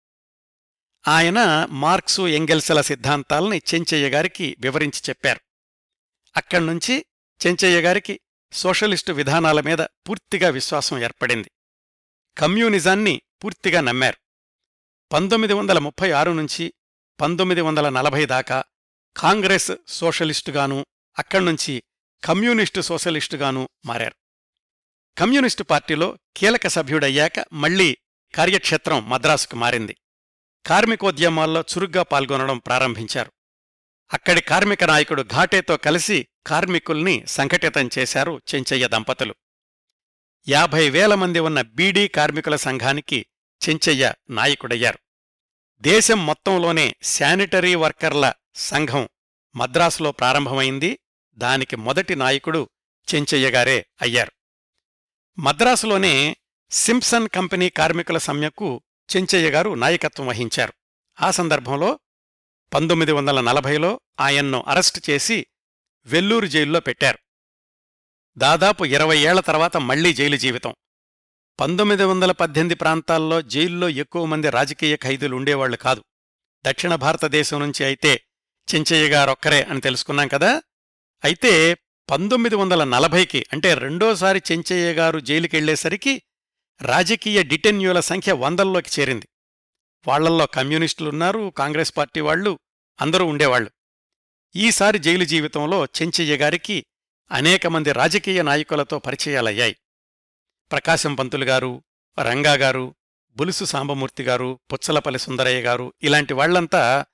ఆయన 1.07 1.67
మార్క్సు 1.69 2.27
ఎంగెల్సల 2.27 2.81
సిద్ధాంతాల్ని 2.81 3.61
చెంచయ్య 3.73 4.09
గారికి 4.09 4.55
వివరించి 4.59 5.01
చెప్పారు. 5.09 5.39
అక్కడ్నుంచి 6.37 7.05
చెంచయ్య 7.47 7.81
గారికి 7.81 8.19
సోషలిస్టు 8.51 9.11
విధానాల 9.11 9.61
మీద 9.61 9.77
పూర్తిగా 9.79 10.49
విశ్వాసం 10.49 11.03
ఏర్పడింది. 11.03 11.51
కమ్యూనిజాన్ని 12.37 13.21
పూర్తిగా 13.43 13.81
నమ్మారు. 13.81 14.17
పంతొమ్మిది 15.13 15.53
వందల 15.53 15.79
ముప్పై 15.79 16.11
ఆరు 16.11 16.31
నుంచి 16.31 16.73
పంతొమ్మిది 17.21 17.61
వందల 17.61 17.89
నలభై 17.89 18.25
దాకా 18.25 18.63
కాంగ్రెస్ 19.17 19.71
సోషలిస్టుగాను 19.87 20.85
అక్కడ్నుంచి 21.19 21.83
కమ్యూనిస్టు 22.23 22.81
సోషలిస్టుగాను 22.81 23.69
మారారు. 23.85 24.22
కమ్యూనిస్టు 25.17 25.63
పార్టీలో 25.63 26.17
కీలక 26.37 26.67
సభ్యుడయ్యాక 26.67 27.45
మళ్ళీ 27.53 27.97
కార్యక్షేత్రం 28.35 29.09
మద్రాసుకు 29.09 29.55
మారింది. 29.55 29.97
కార్మికోద్యమాల్లో 30.65 31.61
చురుగ్గా 31.61 32.03
పాల్గొనడం 32.03 32.57
ప్రారంభించారు. 32.57 33.31
అక్కడి 34.13 34.41
కార్మిక 34.41 34.83
నాయకుడు 34.83 35.23
ఘాటేతో 35.23 35.77
కలిసి 35.77 36.27
కార్మికుల్ని 36.47 37.23
సంఘటితం 37.27 37.89
చేశారు 37.99 38.41
చెంచయ్య 38.55 38.87
దంపతులు. 38.87 39.35
యాభై 40.49 40.89
వేల 40.89 41.15
మంది 41.15 41.39
ఉన్న 41.39 41.61
బీడీ 41.61 42.07
కార్మికుల 42.07 42.55
సంఘానికి 42.55 43.25
చెంచయ్య 43.69 44.13
నాయకుడయ్యారు. 44.29 44.99
దేశం 45.79 46.25
మొత్తంలోనే 46.25 46.95
శానిటరీ 47.03 47.75
వర్కర్ల 47.75 48.33
సంఘం 48.55 49.09
మద్రాసులో 49.55 50.11
ప్రారంభమైంది. 50.11 50.99
దానికి 51.35 51.75
మొదటి 51.75 52.15
నాయకుడు 52.15 52.69
చెంచయ్యగారే 53.15 53.85
అయ్యారు. 54.01 54.31
మద్రాసులోనే 55.39 56.37
సింప్సన్ 56.71 57.27
కంపెనీ 57.27 57.69
కార్మికుల 57.69 58.17
సమ్యకు 58.17 58.81
చెంచయ్య 59.15 59.49
గారు 59.49 59.73
నాయకత్వం 59.73 60.27
వహించారు. 60.27 60.73
ఆ 61.21 61.31
సందర్భంలో 61.31 61.99
పంతొమ్మిది 62.73 63.11
వందల 63.11 63.41
నలభైలో 63.41 64.01
ఆయన్ను 64.19 64.63
అరెస్టు 64.67 65.01
చేసి 65.09 65.47
వెల్లూరు 66.05 66.45
జైల్లో 66.45 66.79
పెట్టారు. 66.79 67.19
దాదాపు 68.37 68.85
ఇరవై 68.85 69.17
ఏళ్ళ 69.17 69.39
తర్వాత 69.39 69.77
మళ్ళీ 69.77 70.13
జైలు 70.13 70.35
జీవితం. 70.35 70.75
పంతొమ్మిది 71.59 72.03
వందల 72.03 72.31
పద్దెనిమిది 72.31 72.75
ప్రాంతాల్లో 72.75 73.41
జైల్లో 73.41 73.89
ఎక్కువ 73.89 74.25
మంది 74.25 74.49
రాజకీయ 74.49 74.97
ఖైదీలు 74.97 75.35
ఉండేవాళ్ళు 75.35 75.77
కాదు. 75.77 76.03
దక్షిణ 76.67 76.95
భారతదేశం 76.95 77.59
నుంచి 77.59 77.83
అయితే 77.83 78.25
చెంచయ్య 78.75 79.09
గారొక్కరే 79.09 79.63
అని 79.63 79.81
తెలుసుకున్నాం 79.81 80.27
కదా. 80.27 80.61
అయితే 81.23 81.77
పంతొమ్మిది 82.09 82.55
వందల 82.55 82.83
నలభైకి 82.83 83.45
అంటే 83.53 83.73
రెండోసారి 83.73 84.41
చెంచయ్య 84.51 84.93
గారు 84.93 85.19
జైలుకెళ్ళేసరికి 85.19 86.21
రాజకీయ 86.81 87.43
డిటెన్యూల 87.43 87.99
సంఖ్య 87.99 88.31
వందల్లోకి 88.31 88.89
చేరింది. 88.99 89.27
వాళ్ళల్లో 90.07 90.45
కమ్యూనిస్టులున్నారు 90.45 91.53
కాంగ్రెస్ 91.57 91.97
పార్టీ 91.97 92.19
వాళ్ళు 92.19 92.59
అందరూ 93.01 93.25
ఉండేవాళ్ళు 93.25 93.71
ఈసారి 94.55 94.99
జైలు 94.99 95.25
జీవితంలో 95.25 95.85
చెంచయ్య 95.85 96.37
గారికి 96.37 96.85
అనేక 97.31 97.67
మంది 97.67 97.91
రాజకీయ 97.91 98.41
నాయకులతో 98.41 98.99
పరిచయాలయ్యాయి. 98.99 99.75
ప్రకాశం 100.71 101.15
పంతులు 101.15 101.45
గారు 101.45 101.83
రంగాగారు 102.19 102.95
బులుసు 103.35 103.65
సాంబమూర్తి 103.65 104.23
గారు 104.23 104.59
పుచ్చలపల్లి 104.73 105.19
సుందరయ్య 105.19 105.61
గారు 105.61 105.93
ఇలాంటి 106.03 106.33
వాళ్ళంతా 106.33 107.05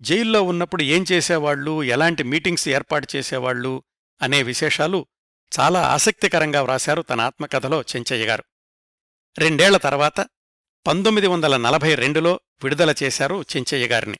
జైల్లో 0.00 0.42
ఉన్నప్పుడు 0.42 0.82
ఏం 0.82 1.04
చేసేవాళ్ళు 1.12 1.82
ఎలాంటి 1.82 2.22
మీటింగ్స్ 2.22 2.68
ఏర్పాటు 2.68 3.08
చేసేవాళ్ళు 3.16 3.82
అనే 4.22 4.42
విశేషాలు 4.42 5.06
చాలా 5.60 5.82
ఆసక్తికరంగా 5.82 6.62
వ్రాశారు 6.62 7.02
తన 7.02 7.20
ఆత్మకథలో 7.20 7.82
చెంచయ్య 7.82 8.26
గారు. 8.26 8.44
రెండేళ్ళ 9.38 9.76
తర్వాత 9.76 10.28
పంతొమ్మిది 10.86 11.26
వందల 11.26 11.56
నలభై 11.56 11.94
రెండులో 11.94 12.40
విడుదల 12.62 12.94
చేశారు 13.02 13.44
చెంచయ్య 13.56 13.86
గారిని. 13.86 14.18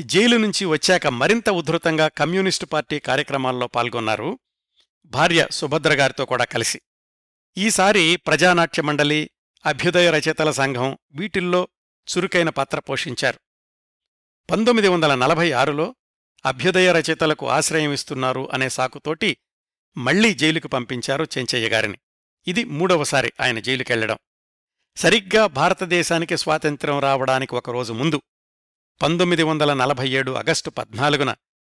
జైలు 0.00 0.36
నుంచి 0.36 0.64
వచ్చాక 0.64 1.06
మరింత 1.06 1.50
ఉధృతంగా 1.50 2.08
కమ్యూనిస్టు 2.08 2.66
పార్టీ 2.66 2.98
కార్యక్రమాల్లో 2.98 3.66
పాల్గొన్నారు 3.66 4.38
భార్య 5.04 5.46
సుభద్రగారితో 5.50 6.24
కూడా 6.24 6.44
కలిసి. 6.44 6.80
ఈసారి 7.56 8.16
ప్రజానాట్య 8.16 8.82
మండలి 8.82 9.30
అభ్యుదయ 9.66 10.10
రచయితల 10.10 10.50
సంఘం 10.50 10.98
వీటిల్లో 11.12 11.68
చురుకైన 12.08 12.48
పాత్ర 12.48 12.80
పోషించారు. 12.80 13.40
పంతొమ్మిది 14.50 14.88
వందల 14.88 15.14
నలభై 15.14 15.52
ఆరులో 15.52 15.94
అభ్యుదయ 16.44 16.92
రచయితలకు 16.92 17.48
ఆశ్రయం 17.48 17.92
ఇస్తున్నారు 17.92 18.50
అనే 18.52 18.68
సాకుతోటి 18.68 19.36
మళ్ళీ 19.96 20.34
జైలుకు 20.34 20.68
పంపించారు 20.68 21.26
చెంచయ్య 21.38 21.68
గారిని. 21.68 21.98
ఇది 22.46 22.64
మూడవసారి 22.64 23.32
ఆయన 23.40 23.58
జైలుకెళ్ళడం. 23.58 24.18
సరిగ్గా 24.96 25.46
భారతదేశానికి 25.46 26.36
స్వాతంత్ర్యం 26.36 26.98
రావడానికి 26.98 27.54
ఒకరోజు 27.54 27.92
ముందు 27.92 28.22
పంతొమ్మిది 29.02 29.42
వందల 29.42 29.74
నలభై 29.74 30.08
ఏడు 30.08 30.32
ఆగస్టు 30.32 30.70
పద్నాలుగున 30.70 31.34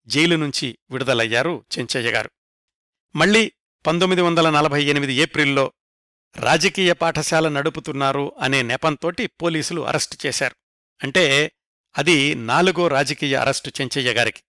జైలు 0.08 0.36
నుంచి 0.36 0.78
విడుదలయ్యారు 0.90 1.66
చెంచయ్య 1.80 2.12
గారు. 2.12 2.32
మళ్ళీ 3.16 3.52
పంతొమ్మిది 3.88 4.22
వందల 4.22 4.50
నలభై 4.50 4.84
ఎనిమిది 4.84 5.14
ఏప్రిల్లో 5.14 5.74
రాజకీయ 6.36 6.94
పాఠశాల 6.94 7.50
నడుపుతున్నారు 7.50 8.36
అనే 8.40 8.62
నెపంతోటి 8.62 9.28
పోలీసులు 9.28 9.82
అరెస్టు 9.82 10.28
చేశారు. 10.28 10.56
అంటే 11.04 11.52
అది 11.98 12.36
నాలుగో 12.36 12.88
రాజకీయ 12.88 13.36
అరెస్టు 13.36 13.72
చెంచయ్య 13.82 14.14
గారికి. 14.14 14.44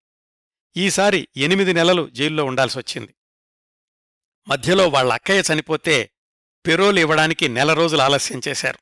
ఈసారి 0.77 1.29
ఎనిమిది 1.37 1.73
నెలలు 1.73 2.11
జైల్లో 2.11 2.45
ఉండాల్సొచ్చింది 2.45 3.15
మధ్యలో 4.49 4.89
వాళ్ళ 4.89 5.13
అక్కయ్య 5.13 5.43
చనిపోతే 5.53 6.11
పెరోలు 6.67 7.01
ఇవ్వడానికి 7.01 7.49
నెల 7.49 7.73
రోజులు 7.73 8.03
ఆలస్యం 8.03 8.41
చేశారు. 8.49 8.79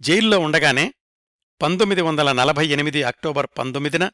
జైల్లో 0.00 0.38
ఉండగానే 0.38 0.94
పంతొమ్మిది 1.62 2.02
వందల 2.02 2.32
నలభై 2.32 2.66
ఎనిమిది 2.66 3.02
అక్టోబర్ 3.02 3.46
పంతొమ్మిదిన 3.58 4.10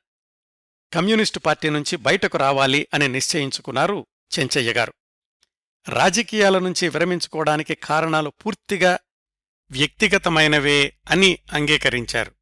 కమ్యూనిస్టు 0.92 1.38
పార్టీ 1.38 1.70
నుంచి 1.70 1.96
బయటకు 1.96 2.38
రావాలి 2.38 2.88
అని 2.94 3.08
నిశ్చయించుకున్నారు 3.08 4.06
చెంచయ్య 4.38 4.72
గారు. 4.72 4.94
రాజకీయాల 5.88 6.58
నుంచి 6.58 6.88
విరమించుకోవడానికి 6.88 7.74
కారణాలు 7.74 8.30
పూర్తిగా 8.30 8.98
వ్యక్తిగతమైనవే 9.70 10.96
అని 11.10 11.38
అంగీకరించారు. 11.52 12.34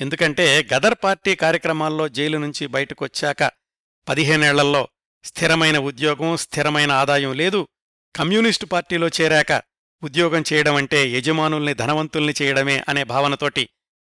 ఎందుకంటే 0.00 0.68
గదర్ 0.74 0.94
పార్టీ 1.04 1.34
కార్యక్రమాల్లో 1.34 2.08
జైలు 2.08 2.38
నుంచి 2.38 2.66
బయటకొచ్చాక 2.66 3.65
పదిహేనేళ్ళలో 4.08 4.88
స్థిరమైన 5.24 5.78
ఉద్యోగం 5.78 6.36
స్థిరమైన 6.36 6.92
ఆదాయం 6.92 7.32
లేదు. 7.32 7.68
కమ్యూనిస్టు 8.16 8.66
పార్టీలో 8.66 9.08
చేరాక 9.08 9.62
ఉద్యోగం 10.02 10.44
చేయడమంటే 10.52 11.08
యజమానుల్ని 11.08 11.74
ధనవంతుల్ని 11.74 12.34
చేయడమే 12.42 12.84
అనే 12.88 13.04
భావనతోటి 13.04 13.68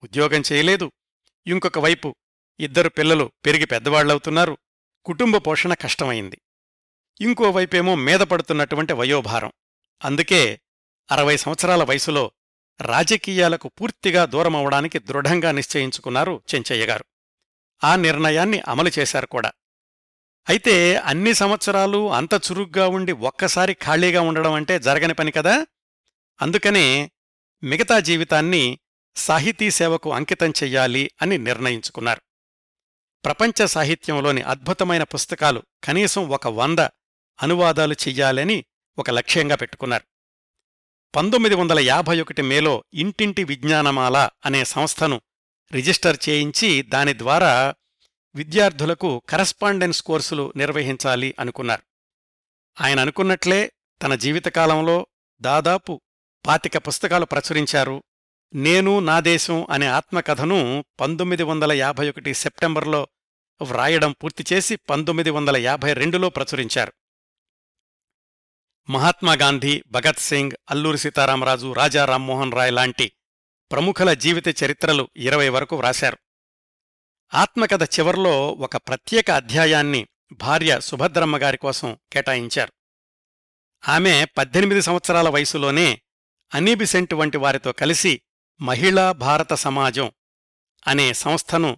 ఉద్యోగం 0.04 0.44
చేయలేదు. 0.52 0.92
ఇంకొక 1.48 1.80
వైపు 1.80 2.16
ఇద్దరు 2.60 2.90
పిల్లలు 2.90 3.32
పెరిగి 3.46 3.66
పెద్దవాళ్ళవుతున్నారు 3.66 4.58
కుటుంబ 5.06 5.38
పోషణ 5.38 5.74
కష్టమైంది. 5.74 6.42
ఇంకోవైపేమో 7.22 7.96
మీద 7.96 8.20
పడుతున్నటువంటి 8.20 8.94
వయోభారం. 8.94 9.52
అందుకే 10.04 10.62
అరవై 11.12 11.38
సంవత్సరాల 11.38 11.84
వయసులో 11.84 12.32
రాజకీయాలకు 12.82 13.68
పూర్తిగా 13.68 14.26
దూరమవడానికి 14.26 15.00
దృఢంగా 15.00 15.52
నిశ్చయించుకున్నారు 15.52 16.44
చెంచయ్యగారు 16.56 17.06
ఆ 17.84 17.96
నిర్ణయాన్ని 17.96 18.62
అమలు 18.68 18.92
చేశారు 19.00 19.26
కూడా. 19.26 19.52
అయితే 20.50 20.96
అన్ని 20.96 21.34
సంవత్సరాలు 21.34 22.14
అంత 22.14 22.34
చురుగ్గా 22.34 22.88
ఉండి 22.88 23.12
ఒక్కసారి 23.12 23.74
ఖాళీగా 23.74 24.22
ఉండడం 24.22 24.54
అంటే 24.54 24.80
జరగని 24.80 25.14
పని 25.14 25.32
కదా? 25.32 25.68
అందుకనే 26.42 27.12
మిగతా 27.64 28.00
జీవితాన్ని 28.00 28.80
సాహితీ 29.16 29.72
సేవకు 29.72 30.14
అంకితం 30.14 30.50
చెయ్యాలి 30.50 31.12
అని 31.22 31.38
నిర్ణయించుకున్నారు. 31.38 32.22
ప్రపంచ 33.26 33.66
సాహిత్యంలోని 33.66 34.42
అద్భుతమైన 34.42 35.04
పుస్తకాలు 35.04 35.64
కనీసం 35.84 36.30
ఒక 36.30 36.48
వంద 36.48 36.80
అనువాదాలు 37.42 37.94
చెయ్యాలని 37.94 38.66
ఒక 38.98 39.10
లక్ష్యంగా 39.10 39.56
పెట్టుకున్నారు. 39.56 40.04
పంతొమ్మిది 41.16 41.56
వందల 41.56 41.80
యాభై 41.80 42.22
ఒకటి 42.22 42.42
మేలో 42.42 42.84
ఇంటింటి 42.94 43.44
విజ్ఞానమాల 43.44 44.30
అనే 44.46 44.66
సంస్థను 44.66 45.22
రిజిస్టర్ 45.72 46.18
చేయించి 46.30 46.82
దాని 46.82 47.18
ద్వారా 47.18 47.76
విద్యార్థులకు 48.36 49.22
కరస్పాండెన్స్ 49.30 50.04
కోర్సులు 50.04 50.54
నిర్వహించాలి 50.56 51.36
అనుకున్నారు. 51.40 51.82
ఆయన 52.82 53.00
అనుకున్నట్లే 53.00 53.72
తన 54.02 54.16
జీవితకాలంలో 54.16 55.08
దాదాపు 55.42 56.02
పాతిక 56.48 56.78
పుస్తకాలు 56.78 57.26
ప్రచురించారు. 57.26 58.04
నేను 58.54 59.00
నా 59.00 59.20
దేశం 59.20 59.68
అనే 59.70 59.88
ఆత్మకథను 59.88 60.86
పంతొమ్మిది 61.00 61.44
వందల 61.44 61.72
యాభై 61.72 62.10
ఒకటి 62.10 62.34
సెప్టెంబర్లో 62.34 63.08
వ్రాయడం 63.62 64.12
పూర్తి 64.12 64.46
చేసి 64.54 64.76
పంతొమ్మిది 64.76 65.30
వందల 65.30 65.58
యాభై 65.58 65.94
రెండులో 65.94 66.30
ప్రచురించారు. 66.30 66.94
మహాత్మాగాంధీ 68.90 69.84
భగత్ 69.88 70.20
సింగ్ 70.20 70.52
అల్లూరి 70.70 70.98
సీతారామరాజు 70.98 71.74
రాజా 71.74 72.06
రామ్మోహన్ 72.06 72.54
రాయ్ 72.54 72.74
లాంటి 72.74 73.12
ప్రముఖుల 73.72 74.14
జీవిత 74.14 74.64
చరిత్రలు 74.64 75.10
ఇరవై 75.16 75.50
వరకు 75.50 75.76
వ్రాశారు. 75.76 76.18
ఆత్మకథ 77.34 77.84
చివర్లో 77.84 78.52
ఒక 78.52 78.78
ప్రత్యేక 78.78 79.32
అధ్యాయాన్ని 79.32 80.08
భార్య 80.32 80.80
సుభద్రమ్మగారి 80.80 81.58
కోసం 81.58 81.98
కేటాయించారు. 82.14 82.74
ఆమె 83.88 84.26
పద్దెనిమిది 84.38 84.82
సంవత్సరాల 84.82 85.30
వయసులోనే 85.30 86.02
అనీబిసెంట్ 86.54 87.14
వంటి 87.14 87.38
వారితో 87.38 87.72
కలిసి 87.72 88.22
మహిళా 88.62 89.12
భారత 89.12 89.54
సమాజం 89.54 90.12
అనే 90.88 91.14
సంస్థను 91.14 91.78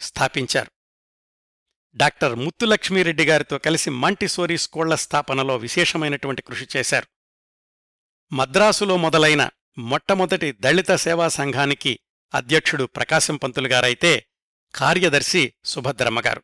స్థాపించారు. 0.00 0.70
డాక్టర్ 1.94 2.34
ముత్తులక్ష్మీరెడ్డి 2.34 3.24
గారితో 3.24 3.58
కలిసి 3.58 3.90
మంటిసోరీ 3.90 4.58
స్కూళ్ళ 4.58 4.94
స్థాపనలో 4.94 5.56
విశేషమైనటువంటి 5.56 6.42
కృషి 6.42 6.66
చేశారు. 6.76 7.06
మద్రాసులో 8.32 8.96
మొదలైన 8.96 9.50
మొట్టమొదటి 9.78 10.52
దళిత 10.52 10.92
సేవా 10.94 11.28
సంఘానికి 11.28 11.98
అధ్యక్షుడు 12.34 12.84
ప్రకాశం 12.84 13.36
పంతులు 13.36 13.68
గారైతే 13.68 14.26
కార్యదర్శి 14.76 15.54
సుభద్రమ్మగారు 15.64 16.42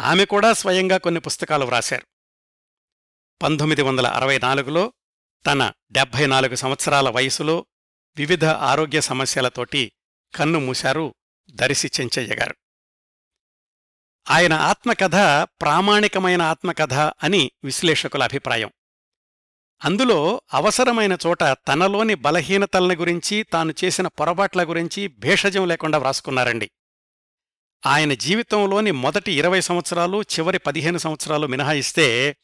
ఆమె 0.00 0.24
కూడా 0.24 0.52
స్వయంగా 0.52 0.96
కొన్ని 0.96 1.20
పుస్తకాలు 1.20 1.64
వ్రాశారు. 1.64 2.06
పంతొమ్మిది 3.42 3.82
వందల 3.82 4.06
అరవై 4.06 4.38
నాలుగులో 4.38 4.92
తన 5.46 5.72
డెబ్భై 5.92 6.26
నాలుగు 6.26 6.54
సంవత్సరాల 6.54 7.08
వయసులో 7.08 7.66
వివిధ 8.16 8.44
ఆరోగ్య 8.44 9.00
సమస్యలతోటి 9.00 9.92
కన్ను 10.34 10.58
మూశారు 10.58 11.14
దరిసి 11.50 11.90
చెంచయ్య 12.00 12.34
గారు. 12.34 12.54
ఆయన 14.30 14.52
ఆత్మకథ 14.52 15.14
ప్రామాణికమైన 15.42 16.42
ఆత్మకథ 16.42 16.94
అని 16.94 17.50
విశ్లేషకుల 17.64 18.22
అభిప్రాయం. 18.22 18.70
అందులో 19.84 20.42
అవసరమైన 20.52 21.18
చోట 21.26 21.42
తనలోని 21.42 22.14
బలహీనతల్ని 22.14 22.96
గురించి 22.96 23.42
తాను 23.42 23.74
చేసిన 23.84 24.06
పొరపాట్ల 24.06 24.64
గురించి 24.64 25.08
భేషజం 25.08 25.68
లేకుండా 25.68 25.98
వ్రాసుకున్నారండి. 25.98 26.70
ఆయన 27.86 28.14
జీవితంలోని 28.14 28.90
మొదటి 28.90 29.32
ఇరవై 29.32 29.60
సంవత్సరాలు 29.60 30.22
చివరి 30.22 30.58
పదిహేను 30.58 30.98
సంవత్సరాలు 30.98 31.46
మినహాయిస్తే 31.46 32.36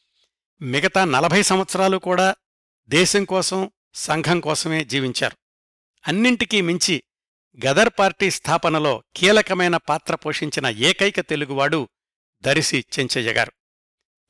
మిగతా 0.61 1.05
నలభై 1.05 1.41
సంవత్సరాలు 1.41 1.97
కూడా 1.97 2.35
దేశం 2.87 3.25
కోసం 3.25 3.71
సంఘం 3.93 4.39
కోసమే 4.39 4.85
జీవించారు. 4.85 5.37
అన్నింటికీ 6.07 6.61
మించి 6.61 7.03
గదర్ 7.65 7.89
పార్టీ 7.99 8.31
స్థాపనలో 8.31 9.03
కీలకమైన 9.15 9.77
పాత్ర 9.77 10.15
పోషించిన 10.15 10.67
ఏకైక 10.67 11.19
తెలుగువాడు 11.19 11.89
దరిసి 12.41 12.85
చెంచయ్య 12.99 13.31
గారు. 13.31 13.51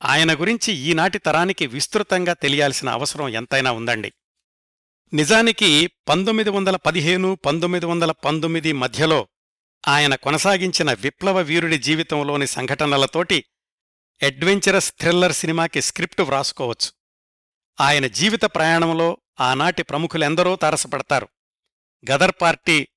ఆయన 0.02 0.34
గురించి 0.34 0.72
ఈనాటి 0.72 1.18
తరానికి 1.18 1.66
విస్తృతంగా 1.66 2.32
తెలియాల్సిన 2.32 2.88
అవసరం 2.88 3.28
ఎంతైనా 3.28 3.72
ఉందండి. 3.72 4.12
నిజానికి 5.12 5.90
పంతొమ్మిది 6.08 6.50
వందల 6.50 6.76
పదిహేను 6.76 7.38
పంతొమ్మిది 7.46 7.86
వందల 7.86 8.12
పంతొమ్మిది 8.12 8.72
మధ్యలో 8.72 9.28
ఆయన 9.88 10.14
కొనసాగించిన 10.14 10.92
విప్లవ 10.92 11.38
వీరుడి 11.38 11.78
జీవితంలోని 11.78 12.46
సంఘటనలతోటి 12.46 13.44
అడ్వెంచరస్ 14.22 14.94
థ్రిల్లర్ 15.00 15.32
సినిమాకి 15.32 15.82
స్క్రిప్టు 15.82 16.22
వ్రాసుకోవచ్చు. 16.22 16.92
ఆయన 17.80 18.06
జీవిత 18.06 18.44
ప్రయాణంలో 18.44 19.18
ఆనాటి 19.40 19.82
ప్రముఖులెందరో 19.82 20.56
తారసపడతారు. 20.56 21.28
గదర్ 22.10 22.32
పార్టీ 22.40 22.88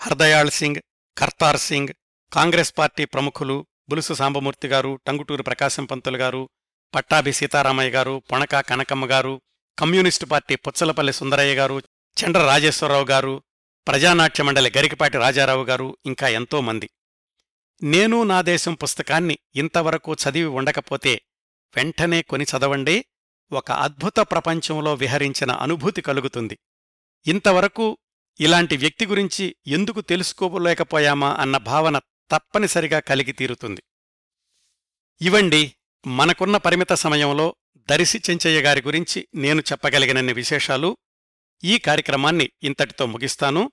హర్దయాళ్ 0.00 0.50
సింగ్ 0.50 0.80
కర్తార్ 1.18 1.56
సింగ్ 1.56 1.88
కాంగ్రెస్ 2.32 2.78
పార్టీ 2.78 3.04
ప్రముఖులు 3.04 3.66
బులుసు 3.88 4.14
సాంబమూర్తి 4.14 4.68
గారు 4.68 5.00
టంగుటూరు 5.06 5.42
ప్రకాశం 5.42 5.84
పంతులు 5.84 6.16
గారు 6.16 6.50
పట్టాభి 6.94 7.32
సీతారామయ్య 7.32 7.90
గారు 7.90 8.22
పొణక 8.32 8.60
కనకమ్మ 8.60 9.06
గారు 9.06 9.42
కమ్యూనిస్టు 9.78 10.26
పార్టీ 10.26 10.56
పుచ్చలపల్లి 10.56 11.12
సుందరయ్య 11.12 11.56
గారు 11.56 11.82
చండ్ర 12.16 12.46
రాజేశ్వరరావు 12.46 13.04
గారు 13.04 13.42
ప్రజానాట్య 13.88 14.44
మండలి 14.44 14.72
గరికపాటి 14.76 15.18
రాజారావు 15.18 15.64
గారు 15.64 15.96
ఇంకా 16.06 16.28
ఎంతోమంది 16.28 16.90
నేను 17.82 18.22
నా 18.22 18.42
దేశం 18.42 18.74
పుస్తకాన్ని 18.74 19.38
ఇంతవరకు 19.54 20.14
చదివి 20.14 20.46
ఉండకపోతే 20.46 21.22
వెంటనే 21.76 22.22
కొని 22.22 22.44
చదవండి. 22.44 23.04
ఒక 23.52 23.72
అద్భుత 23.72 24.18
ప్రపంచంలో 24.18 24.94
విహరించిన 24.94 25.50
అనుభూతి 25.50 26.02
కలుగుతుంది. 26.02 26.58
ఇంతవరకు 27.26 27.98
ఇలాంటి 28.40 28.76
వ్యక్తి 28.76 29.06
గురించి 29.06 29.56
ఎందుకు 29.66 30.00
తెలుసుకోలేకపోయామా 30.00 31.34
అన్న 31.34 31.56
భావన 31.56 31.98
తప్పనిసరిగా 32.30 33.00
కలిగి 33.00 33.32
తీరుతుంది. 33.32 33.82
ఇవండి 35.20 35.74
మనకున్న 36.06 36.56
పరిమిత 36.56 36.92
సమయంలో 36.92 37.56
దరిసి 37.76 38.22
చెంచయ్య 38.30 38.60
గారి 38.60 38.82
గురించి 38.82 39.28
నేను 39.34 39.60
చెప్పగలిగినన్ని 39.60 40.32
విశేషాలు. 40.32 40.96
ఈ 41.64 41.78
కార్యక్రమాన్ని 41.78 42.50
ఇంతటితో 42.62 43.06
ముగిస్తాను. 43.06 43.72